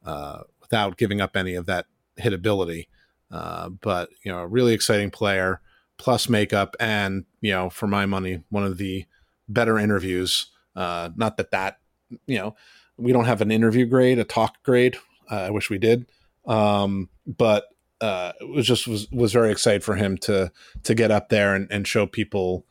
[0.04, 1.86] uh, without giving up any of that
[2.16, 2.88] hit hitability.
[3.30, 5.60] Uh, but you know, a really exciting player
[5.98, 9.04] plus makeup, and you know, for my money, one of the
[9.48, 10.46] better interviews.
[10.74, 11.78] Uh, not that that
[12.26, 12.56] you know
[12.96, 14.96] we don't have an interview grade, a talk grade.
[15.30, 16.06] Uh, I wish we did,
[16.46, 17.68] um, but
[18.00, 20.50] uh, it was just was was very excited for him to
[20.84, 22.64] to get up there and, and show people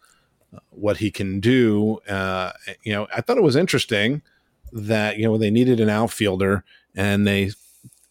[0.53, 1.99] uh, what he can do.
[2.07, 2.51] Uh,
[2.83, 4.21] you know, I thought it was interesting
[4.71, 6.63] that you know they needed an outfielder
[6.95, 7.51] and they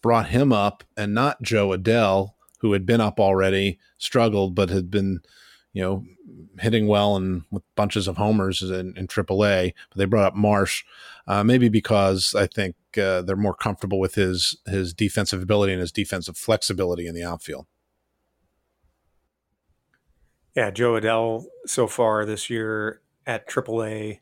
[0.00, 4.90] brought him up and not Jo Adell, who had been up already, struggled but had
[4.90, 5.20] been
[5.72, 6.04] you know
[6.60, 9.74] hitting well and with bunches of homers in, in AAA.
[9.90, 10.84] But they brought up Marsh,
[11.26, 15.80] uh, maybe because I think uh, they're more comfortable with his his defensive ability and
[15.80, 17.66] his defensive flexibility in the outfield.
[20.54, 24.20] Yeah, Jo Adell so far this year at AAA,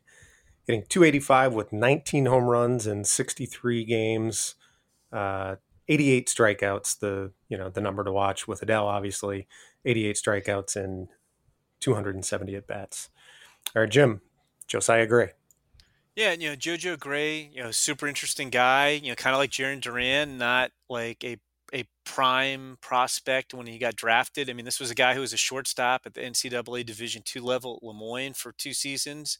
[0.67, 4.53] hitting 285 with 19 home runs in 63 games,
[5.11, 5.55] uh,
[5.87, 6.99] 88 strikeouts.
[6.99, 9.47] The you know the number to watch with Adell, obviously,
[9.85, 11.07] 88 strikeouts and
[11.79, 13.09] 270 at bats.
[13.75, 14.21] All right, Jim,
[14.67, 15.31] Josiah Gray.
[16.15, 19.51] Yeah, you know, JoJo Gray, you know, super interesting guy, you know, kind of like
[19.51, 21.37] Jarren Duran, not like a
[21.73, 24.49] a prime prospect when he got drafted.
[24.49, 27.41] I mean, this was a guy who was a shortstop at the NCAA Division two
[27.41, 29.39] level at Le Moyne for two seasons.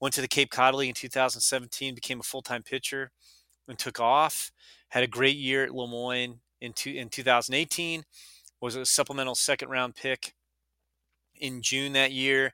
[0.00, 3.10] Went to the Cape Cod League in 2017, became a full time pitcher,
[3.68, 4.52] and took off.
[4.90, 8.04] Had a great year at Le Moyne in two, in 2018.
[8.60, 10.34] Was a supplemental second round pick
[11.38, 12.52] in June that year.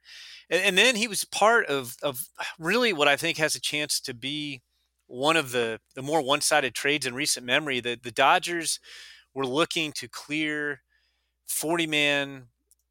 [0.50, 2.26] And, and, then he was part of, of
[2.58, 4.62] really what I think has a chance to be
[5.06, 7.80] one of the, the more one sided trades in recent memory.
[7.80, 8.80] That the Dodgers
[9.32, 10.82] were looking to clear
[11.46, 12.46] 40 man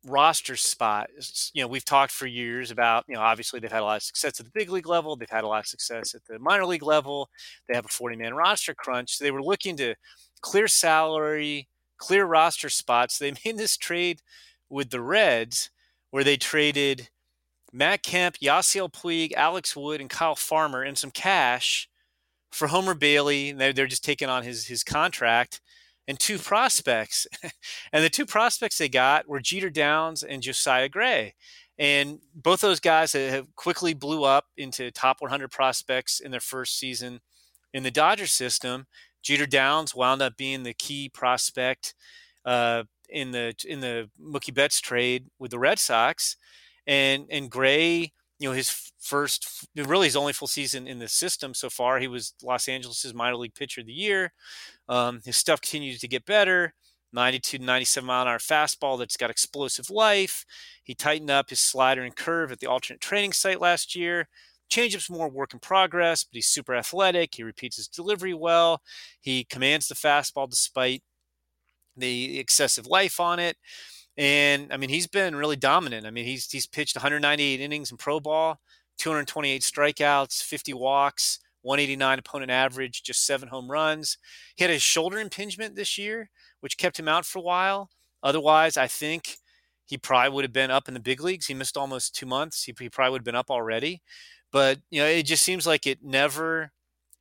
[0.06, 1.10] roster spot.
[1.54, 4.04] You know, we've talked for years about, you know, obviously they've had a lot of
[4.04, 6.66] success at the big league level, they've had a lot of success at the minor
[6.66, 7.30] league level,
[7.68, 9.18] they have a 40 man roster crunch.
[9.18, 9.96] So they were looking to
[10.42, 11.68] clear salary,
[11.98, 13.18] clear roster spots.
[13.18, 14.22] They made this trade
[14.70, 15.70] with the Reds
[16.10, 17.10] where they traded
[17.72, 21.88] Matt Kemp, Yasiel Puig, Alex Wood, and Kyle Farmer and some cash
[22.52, 23.54] for Homer Bailey.
[23.54, 25.62] They're, they're just taking on his his contract
[26.08, 27.28] and two prospects.
[27.94, 31.36] and the two prospects they got were Jeter Downs and Josiah Gray.
[31.80, 36.78] And both those guys have quickly blew up into top 100 prospects in their first
[36.78, 37.22] season
[37.74, 38.88] in the Dodger system.
[39.22, 41.94] Jeter Downs wound up being the key prospect
[42.46, 46.38] uh, in the in the Mookie Betts trade with the Red Sox,
[46.88, 51.54] and and Gray, you know, his first really his only full season in the system
[51.54, 52.00] so far.
[52.00, 54.34] He was Los Angeles's minor league pitcher of the year.
[54.90, 56.74] Um, his stuff continues to get better.
[57.14, 60.46] 92 to 97 mile an hour fastball that's got explosive life.
[60.84, 64.30] He tightened up his slider and curve at the alternate training site last year.
[64.72, 67.36] Changeup's more work in progress, but he's super athletic.
[67.36, 68.82] He repeats his delivery well.
[69.20, 71.04] He commands the fastball despite
[71.98, 73.58] the excessive life on it.
[74.18, 76.06] And I mean, he's been really dominant.
[76.06, 78.60] I mean, he's he's pitched 198 innings in pro ball,
[78.98, 84.18] 228 strikeouts, 50 walks, 189 opponent average, just seven home runs.
[84.56, 86.30] He had a shoulder impingement this year,
[86.62, 87.90] which kept him out for a while.
[88.24, 89.38] Otherwise, I think
[89.86, 91.48] he probably would have been up in the big leagues.
[91.48, 92.64] He missed almost two months.
[92.64, 94.02] He, he probably would have been up already.
[94.52, 96.72] But you know, it just seems like it never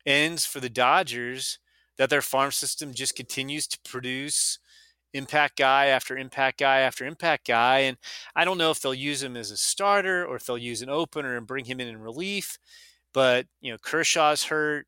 [0.07, 1.59] ends for the Dodgers
[1.99, 4.59] that their farm system just continues to produce
[5.13, 7.81] impact guy after impact guy after impact guy.
[7.81, 7.97] And
[8.35, 10.89] I don't know if they'll use him as a starter or if they'll use an
[10.89, 12.59] opener and bring him in in relief.
[13.13, 14.87] But, you know, Kershaw's hurt.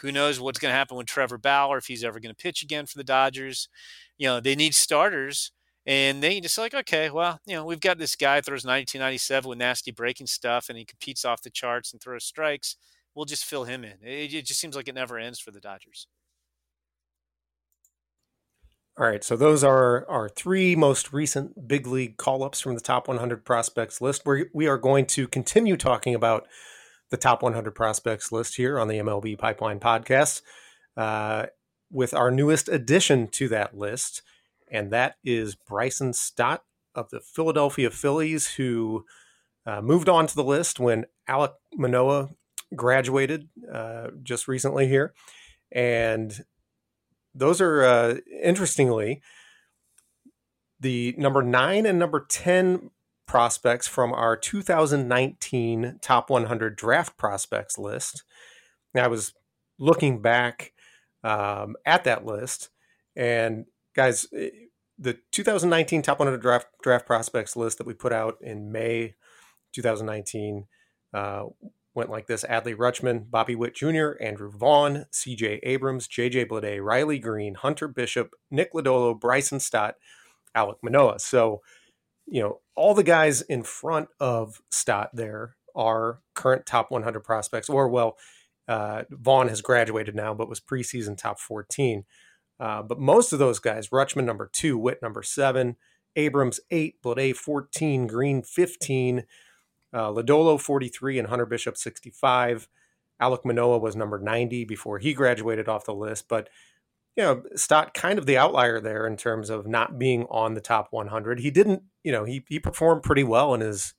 [0.00, 2.62] Who knows what's going to happen with Trevor Bauer if he's ever going to pitch
[2.62, 3.68] again for the Dodgers.
[4.18, 5.52] You know, they need starters.
[5.84, 9.58] And they just like, okay, well, you know, we've got this guy throws 1997 with
[9.58, 12.76] nasty breaking stuff and he competes off the charts and throws strikes
[13.14, 13.96] we'll just fill him in.
[14.02, 16.06] It, it just seems like it never ends for the Dodgers.
[18.98, 22.80] All right, so those are our three most recent big league call ups from the
[22.80, 24.26] top 100 prospects list.
[24.26, 26.46] We're, we are going to continue talking about
[27.10, 30.42] the top 100 prospects list here on the MLB Pipeline podcast
[30.96, 31.46] uh,
[31.90, 34.22] with our newest addition to that list,
[34.72, 36.64] and that is Bryson Stott
[36.94, 39.04] of the Philadelphia Phillies, who
[39.66, 42.30] uh, moved on to the list when Alek Manoah
[42.74, 45.12] graduated uh, just recently here,
[45.70, 46.44] and
[47.34, 49.22] those are uh, interestingly
[50.80, 52.90] the number nine and number ten
[53.26, 58.24] prospects from our 2019 top 100 draft prospects list.
[58.94, 59.32] Now, I was
[59.78, 60.72] looking back
[61.24, 62.70] um, at that list,
[63.14, 64.50] and guys, eh,
[64.98, 69.14] the 2019 top 100 draft draft prospects list that we put out in May
[69.72, 70.66] 2019
[71.14, 71.44] uh,
[71.94, 75.60] went like this: Adley Rutschman, Bobby Witt Jr., Andrew Vaughn, C.J.
[75.62, 76.46] Abrams, J.J.
[76.46, 79.96] Bleday, Riley Greene, Hunter Bishop, Nick Lodolo, Bryson Stott,
[80.56, 81.18] Alek Manoah.
[81.18, 81.62] So,
[82.26, 87.68] you know, all the guys in front of Stott there are current top 100 prospects,
[87.68, 88.16] or well,
[88.68, 92.04] uh, Vaughn has graduated now, but was preseason top 14.
[92.60, 95.76] Uh, but most of those guys, Rutschman number two, Witt number seven,
[96.16, 99.24] Abrams eight, Bleday 14, Greene 15,
[99.92, 102.68] uh, Lodolo 43, and Hunter Bishop 65.
[103.20, 106.28] Alek Manoah was number 90 before he graduated off the list.
[106.28, 106.48] But,
[107.16, 110.60] you know, Stott kind of the outlier there in terms of not being on the
[110.60, 111.40] top 100.
[111.40, 113.94] He didn't, you know, he, he performed pretty well in his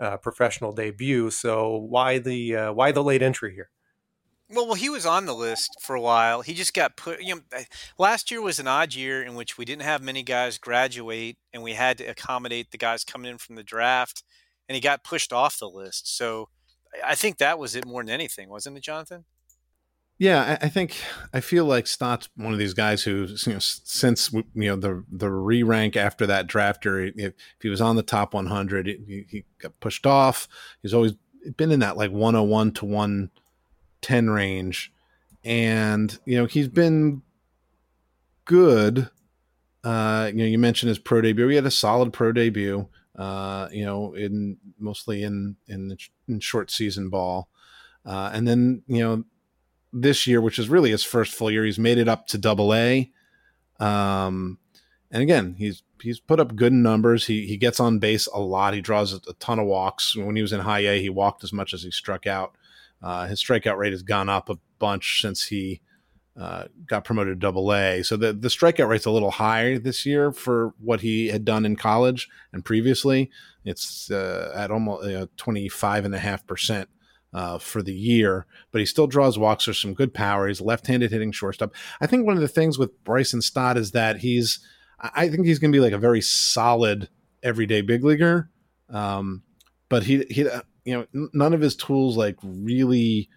[0.00, 1.30] uh, professional debut.
[1.30, 3.70] So why the uh, why the late entry here?
[4.54, 6.42] Well, well, he was on the list for a while.
[6.42, 7.22] He just got put.
[7.22, 7.40] You know,
[7.98, 11.62] last year was an odd year in which we didn't have many guys graduate, and
[11.62, 14.22] we had to accommodate the guys coming in from the draft,
[14.68, 16.14] and he got pushed off the list.
[16.14, 16.48] So,
[17.04, 19.24] I think that was it more than anything, wasn't it, Jonathan?
[20.18, 20.96] Yeah, I, I think
[21.32, 25.04] I feel like Stott's one of these guys who, you know, since you know the
[25.10, 29.26] the re rank after that drafter, if, if he was on the top 100, he,
[29.28, 30.46] he got pushed off.
[30.82, 31.14] He's always
[31.56, 32.84] been in that like 101 to
[34.02, 34.92] 110 range,
[35.44, 37.22] and you know he's been
[38.44, 39.08] good.
[39.84, 41.48] Uh, you know, you mentioned his pro debut.
[41.48, 42.88] He had a solid pro debut.
[43.16, 45.96] Uh, you know, in mostly in in,
[46.28, 47.48] in short season ball,
[48.06, 49.24] uh, and then you know
[49.92, 51.64] this year, which is really his first full year.
[51.64, 53.10] He's made it up to double A.
[53.78, 54.58] Um,
[55.10, 57.26] and again, he's he's put up good numbers.
[57.26, 58.74] He he gets on base a lot.
[58.74, 60.16] He draws a, a ton of walks.
[60.16, 62.56] When he was in high A, he walked as much as he struck out.
[63.02, 65.80] Uh, his strikeout rate has gone up a bunch since he
[66.38, 68.02] uh, got promoted to double A.
[68.02, 71.66] So the, the strikeout rate's a little high this year for what he had done
[71.66, 73.30] in college and previously.
[73.64, 76.86] It's uh, at almost uh, 25.5%
[77.34, 79.66] uh, for the year, but he still draws walks.
[79.66, 80.48] There's some good power.
[80.48, 81.74] He's left-handed hitting shortstop.
[82.00, 84.60] I think one of the things with Bryson Stott is that he's,
[84.98, 87.08] I think he's going to be like a very solid
[87.42, 88.50] everyday big leaguer.
[88.88, 89.42] Um,
[89.88, 90.46] but he, he,
[90.84, 93.28] you know, none of his tools like really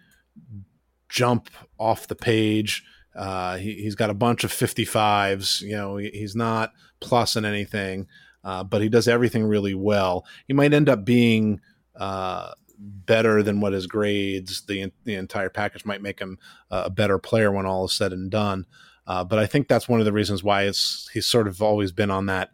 [1.08, 2.84] jump off the page.
[3.14, 5.60] Uh, he, has got a bunch of 55s.
[5.62, 8.06] You know, he, he's not plus in anything,
[8.44, 10.26] uh, but he does everything really well.
[10.46, 11.60] He might end up being
[11.94, 16.38] uh, better than what his grades, the the entire package might make him
[16.70, 18.66] a better player when all is said and done.
[19.06, 21.92] Uh, but I think that's one of the reasons why it's he's sort of always
[21.92, 22.50] been on that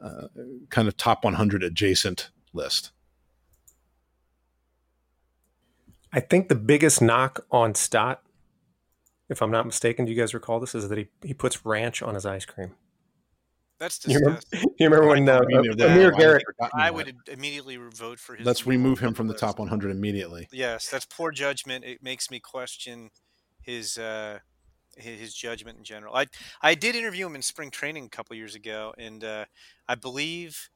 [0.00, 0.28] uh,
[0.70, 2.92] kind of top 100 adjacent list.
[6.12, 8.22] I think the biggest knock on Stott,
[9.28, 12.02] if I'm not mistaken, do you guys recall this, is that he, he puts ranch
[12.02, 12.74] on his ice cream.
[13.78, 14.74] That's You remember, disgusting.
[14.78, 15.40] you remember when uh,
[15.84, 16.42] Amir Garrett?
[16.74, 18.44] I would immediately vote for his.
[18.44, 20.48] Let's remove him from the top 100 immediately.
[20.50, 21.84] Yes, that's poor judgment.
[21.84, 23.10] It makes me question
[23.60, 24.40] his uh,
[24.96, 26.14] his, his judgment in general.
[26.16, 26.26] I
[26.60, 29.44] I did interview him in spring training a couple years ago, and uh,
[29.86, 30.70] I believe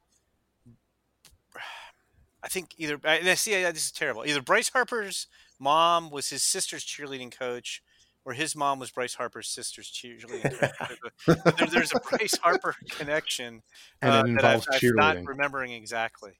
[2.43, 4.24] I think either I see yeah, this is terrible.
[4.26, 5.28] Either Bryce Harper's
[5.59, 7.82] mom was his sister's cheerleading coach,
[8.24, 10.99] or his mom was Bryce Harper's sister's cheerleading coach.
[11.57, 13.62] There, there's a Bryce Harper connection
[14.01, 16.32] And uh, that I've, involves I'm not remembering exactly.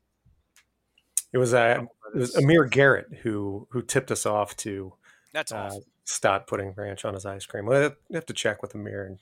[1.32, 1.84] It was, uh,
[2.14, 4.92] it was Amir Garrett who who tipped us off to
[5.32, 5.84] That's uh, awful.
[6.05, 7.64] Stott putting ranch on his ice cream.
[7.64, 9.18] We'll have to check with Amir and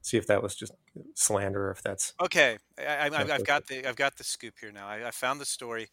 [0.00, 0.72] see if that was just
[1.14, 4.54] slander or if that's Okay, I, I, I've, I've got the I've got the scoop
[4.60, 4.86] here now.
[4.86, 5.88] I, I found the story.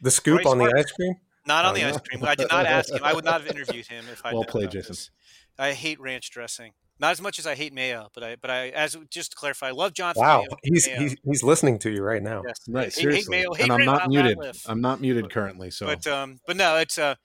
[0.00, 1.14] The scoop Bryce on the ice cream.
[1.46, 1.88] Not on Oh, the yeah.
[1.90, 2.24] ice cream.
[2.24, 3.00] I did not ask him.
[3.04, 4.32] I would not have interviewed him if I.
[4.32, 4.92] Well played, Jason.
[4.92, 5.10] this.
[5.58, 6.72] I hate ranch dressing.
[7.00, 9.68] Not as much as I hate mayo, but I but I as just to clarify,
[9.68, 10.22] I love Jonathan.
[10.22, 10.48] Wow, Mayo.
[10.62, 11.00] he's, Mayo.
[11.00, 12.42] he's he's listening to you right now.
[12.46, 12.56] Yes.
[12.68, 13.36] Right, Hate- hate seriously.
[13.36, 14.38] mayo, hate and I'm not muted.
[14.66, 17.16] I'm not muted currently, so But um, but no, it's uh,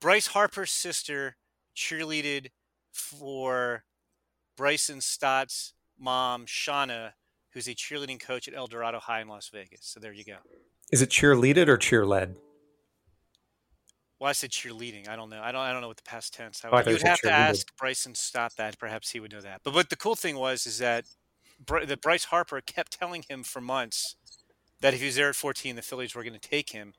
[0.00, 1.36] Bryce Harper's sister
[1.76, 2.48] cheerleaded
[2.92, 3.84] for
[4.56, 7.12] Bryson Stott's mom, Shauna,
[7.54, 9.80] who's a cheerleading coach at El Dorado High in Las Vegas.
[9.82, 10.36] So there you go.
[10.90, 12.36] Is it cheerleaded or cheer led?
[14.18, 15.08] Well, I said cheerleading.
[15.08, 15.40] I don't know.
[15.40, 15.60] I don't.
[15.60, 16.64] I don't know what the past tense.
[16.64, 18.78] I Oh, I you you'd have to ask Bryson Stott that.
[18.78, 19.60] Perhaps he would know that.
[19.62, 21.04] But what the cool thing was is that
[21.64, 24.16] Br- that Bryce Harper kept telling him for months
[24.80, 26.94] that if he was there at 14, the Phillies were going to take him.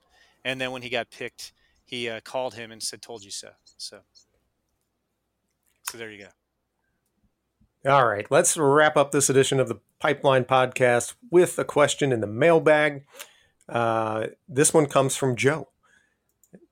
[0.45, 1.51] And then when he got picked,
[1.83, 3.99] he uh, called him and said, "Told you so." So,
[5.83, 7.91] so there you go.
[7.91, 12.21] All right, let's wrap up this edition of the Pipeline Podcast with a question in
[12.21, 13.05] the mailbag.
[13.69, 15.69] Uh, this one comes from Joe.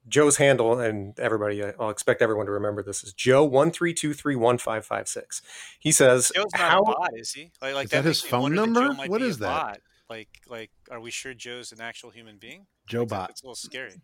[0.08, 4.14] Joe's handle, and everybody, I'll expect everyone to remember this is Joe one three two
[4.14, 5.42] three one five five six.
[5.80, 7.52] He says, Joe's not "How a bot, is he?
[7.62, 8.88] Like, like Is that his phone number?
[8.88, 9.48] Joe might What be a is that?
[9.48, 9.80] bot.
[10.10, 12.68] Like, like, are we sure Joe's an actual human being?
[12.88, 13.30] Joe Like, Bot.
[13.32, 14.02] It's a little scary.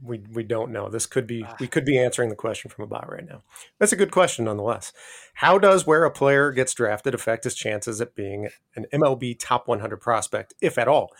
[0.00, 0.88] we we don't know.
[0.88, 3.42] This could be we could be answering the question from a bot right now.
[3.80, 4.92] That's a good question nonetheless.
[5.34, 9.66] How does where a player gets drafted affect his chances at being an MLB top
[9.66, 11.10] 100 prospect, if at all?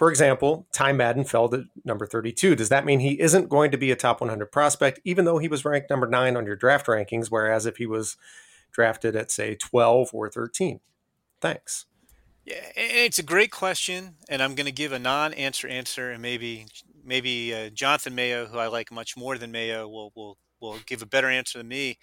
[0.00, 2.56] For example, Ty Madden fell to number 32.
[2.56, 5.46] Does that mean he isn't going to be a top 100 prospect, even though he
[5.46, 7.26] was ranked number nine on your draft rankings?
[7.26, 8.16] Whereas if he was
[8.72, 10.80] drafted at say 12 or 13,
[11.42, 11.84] thanks.
[12.46, 16.68] Yeah, it's a great question, and I'm going to give a non-answer answer, and maybe
[17.04, 21.02] maybe uh, Jonathan Mayo, who I like much more than Mayo, will will will give
[21.02, 21.98] a better answer than me.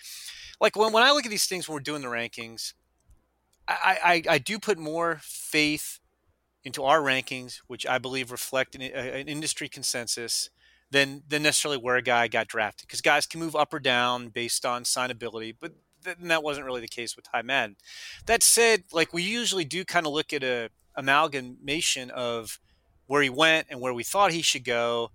[0.62, 2.74] Like when when I look at these things when we're doing the rankings,
[3.68, 6.00] I I, I do put more faith
[6.68, 10.52] into our rankings, which I believe reflect an, an industry consensus,
[10.92, 12.88] than than necessarily where a guy got drafted.
[12.88, 15.74] Because guys can move up or down based on signability, but
[16.06, 17.76] th- that wasn't really the case with Ty Madden.
[18.26, 22.60] That said, like we usually do kind of look at a amalgamation of
[23.08, 25.12] where he went and where we thought he should go.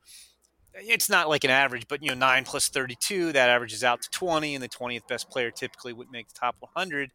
[0.74, 4.10] It's not like an average, but you know, nine plus thirty-two, that averages out to
[4.10, 7.10] twenty, and the twentieth best player typically would make the top one hundred.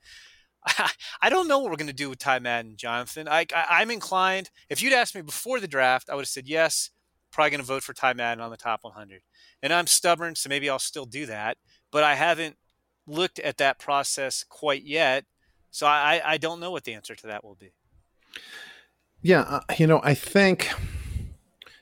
[1.21, 3.27] I don't know what we're going to do with Ty Madden, Jonathan.
[3.27, 4.49] I, I, am inclined.
[4.69, 6.89] If you'd asked me before the draft, I would have said yes.
[7.31, 9.21] Probably going to vote for Ty Madden on the top 100.
[9.61, 11.57] And I'm stubborn, so maybe I'll still do that.
[11.91, 12.57] But I haven't
[13.05, 15.25] looked at that process quite yet,
[15.71, 17.71] so I, I don't know what the answer to that will be.
[19.21, 20.69] Yeah, uh, you know, I think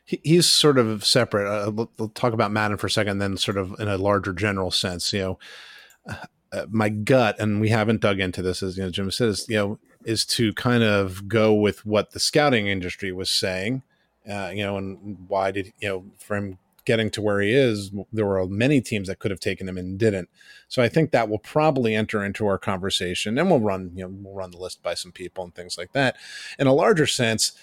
[0.05, 1.47] he, he's sort of separate.
[1.47, 4.33] Uh, we'll, we'll talk about Madden for a second, then sort of in a larger
[4.33, 5.11] general sense.
[5.11, 6.17] You know,
[6.55, 9.55] uh, my gut, and we haven't dug into this, as you know, Jim says, you
[9.55, 13.83] know, is to kind of go with what the scouting industry was saying.
[14.29, 18.25] Uh, you know, and why did you know from getting to where he is, there
[18.25, 20.29] were many teams that could have taken him and didn't.
[20.67, 24.15] So I think that will probably enter into our conversation, and we'll run, you know,
[24.21, 26.15] we'll run the list by some people and things like that.
[26.57, 27.53] In a larger sense,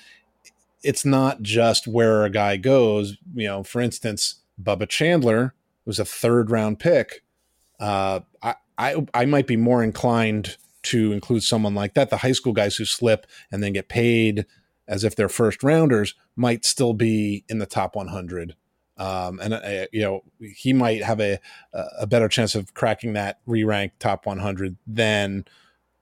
[0.82, 3.16] it's not just where a guy goes.
[3.34, 7.22] You know, for instance, Bubba Chandler was a third round pick.
[7.78, 12.11] Uh, I, I I might be more inclined to include someone like that.
[12.11, 14.47] The high school guys who slip and then get paid
[14.89, 18.57] as if they're first rounders might still be in the top 100
[18.99, 20.23] um, and uh, you know
[20.55, 21.39] he might have a
[21.73, 25.45] a better chance of cracking that re-ranked top 100 than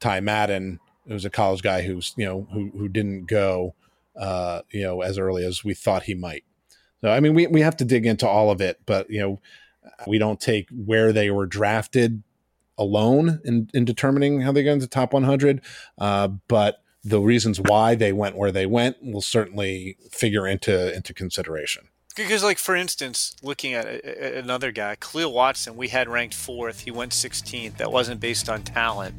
[0.01, 3.75] Ty Madden, who was a college guy who's you know who who didn't go
[4.18, 6.45] uh, you know as early as we thought he might.
[7.01, 9.41] So I mean we we have to dig into all of it, but you know
[10.07, 12.23] we don't take where they were drafted
[12.81, 15.61] alone in, in determining how they get into top 100,
[15.99, 21.14] uh, but the reasons why they went where they went will certainly figure into into
[21.14, 21.89] consideration.
[22.16, 26.35] Because, like for instance, looking at a, a, another guy, Khalil Watson, we had ranked
[26.35, 26.81] fourth.
[26.81, 27.76] He went 16th.
[27.76, 29.14] That wasn't based on talent.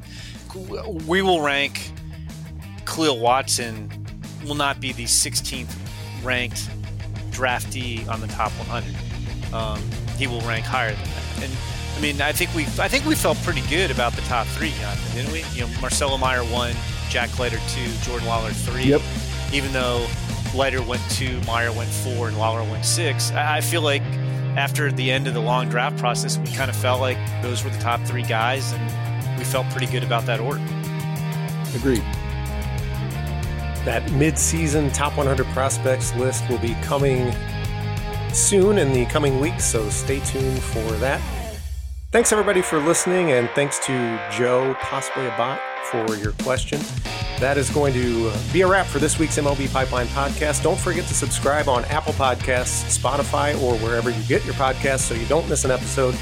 [1.08, 1.92] We will rank
[2.86, 3.90] Khalil Watson
[4.46, 5.74] will not be the 16th
[6.24, 6.70] ranked
[7.32, 9.54] draftee on the top 100.
[9.54, 9.82] Um,
[10.18, 11.44] he will rank higher than that.
[11.44, 11.54] And
[11.96, 14.72] I mean, I think we I think we felt pretty good about the top three,
[14.80, 15.44] Jonathan, didn't we?
[15.54, 16.74] You know, Marcelo Mayer one,
[17.10, 18.84] Jack Leiter two, Jordan Lawlar three.
[18.86, 19.02] Yep.
[19.54, 20.08] Even though
[20.54, 23.32] Leiter went two, Meyer went four, and Waller went six.
[23.32, 24.02] I feel like
[24.58, 27.70] after the end of the long draft process, we kind of felt like those were
[27.70, 30.62] the top three guys, and we felt pretty good about that order.
[31.76, 32.04] Agreed.
[33.86, 37.34] That mid-season top 100 prospects list will be coming
[38.34, 41.22] soon in the coming weeks, so stay tuned for that.
[42.12, 46.82] Thanks everybody for listening, and thanks to Joe, possibly a bot, for your question.
[47.40, 50.62] That is going to uh, be a wrap for this week's MLB Pipeline podcast.
[50.62, 55.14] Don't forget to subscribe on Apple Podcasts, Spotify, or wherever you get your podcasts so
[55.14, 56.14] you don't miss an episode.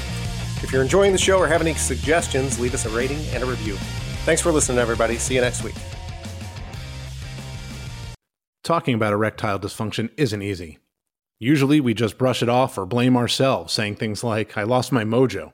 [0.62, 3.46] If you're enjoying the show or have any suggestions, leave us a rating and a
[3.46, 3.74] review.
[4.24, 5.18] Thanks for listening, everybody.
[5.18, 5.74] See you next week.
[8.62, 10.78] Talking about erectile dysfunction isn't easy.
[11.40, 15.02] Usually we just brush it off or blame ourselves, saying things like, I lost my
[15.02, 15.52] mojo.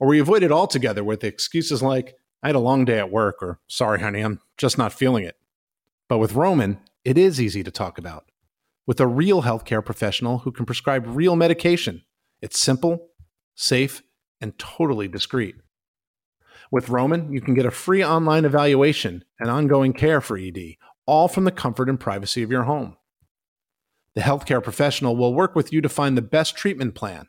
[0.00, 3.42] Or we avoid it altogether with excuses like, I had a long day at work,
[3.42, 5.36] or sorry, honey, I'm just not feeling it.
[6.08, 8.24] But with Roman, it is easy to talk about.
[8.86, 12.02] With a real healthcare professional who can prescribe real medication,
[12.42, 13.08] it's simple,
[13.54, 14.02] safe,
[14.40, 15.56] and totally discreet.
[16.70, 20.76] With Roman, you can get a free online evaluation and ongoing care for ED,
[21.06, 22.96] all from the comfort and privacy of your home.
[24.14, 27.28] The healthcare professional will work with you to find the best treatment plan.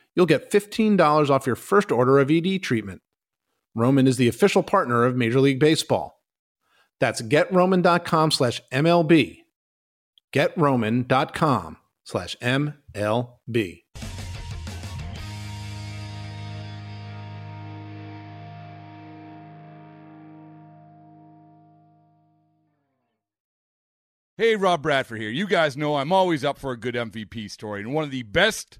[0.15, 3.01] you'll get $15 off your first order of ED treatment.
[3.75, 6.21] Roman is the official partner of Major League Baseball.
[6.99, 9.39] That's getroman.com slash MLB.
[10.33, 13.83] Getroman.com slash MLB.
[24.41, 25.29] Hey, Rob Bradford here.
[25.29, 28.23] You guys know I'm always up for a good MVP story, and one of the
[28.23, 28.79] best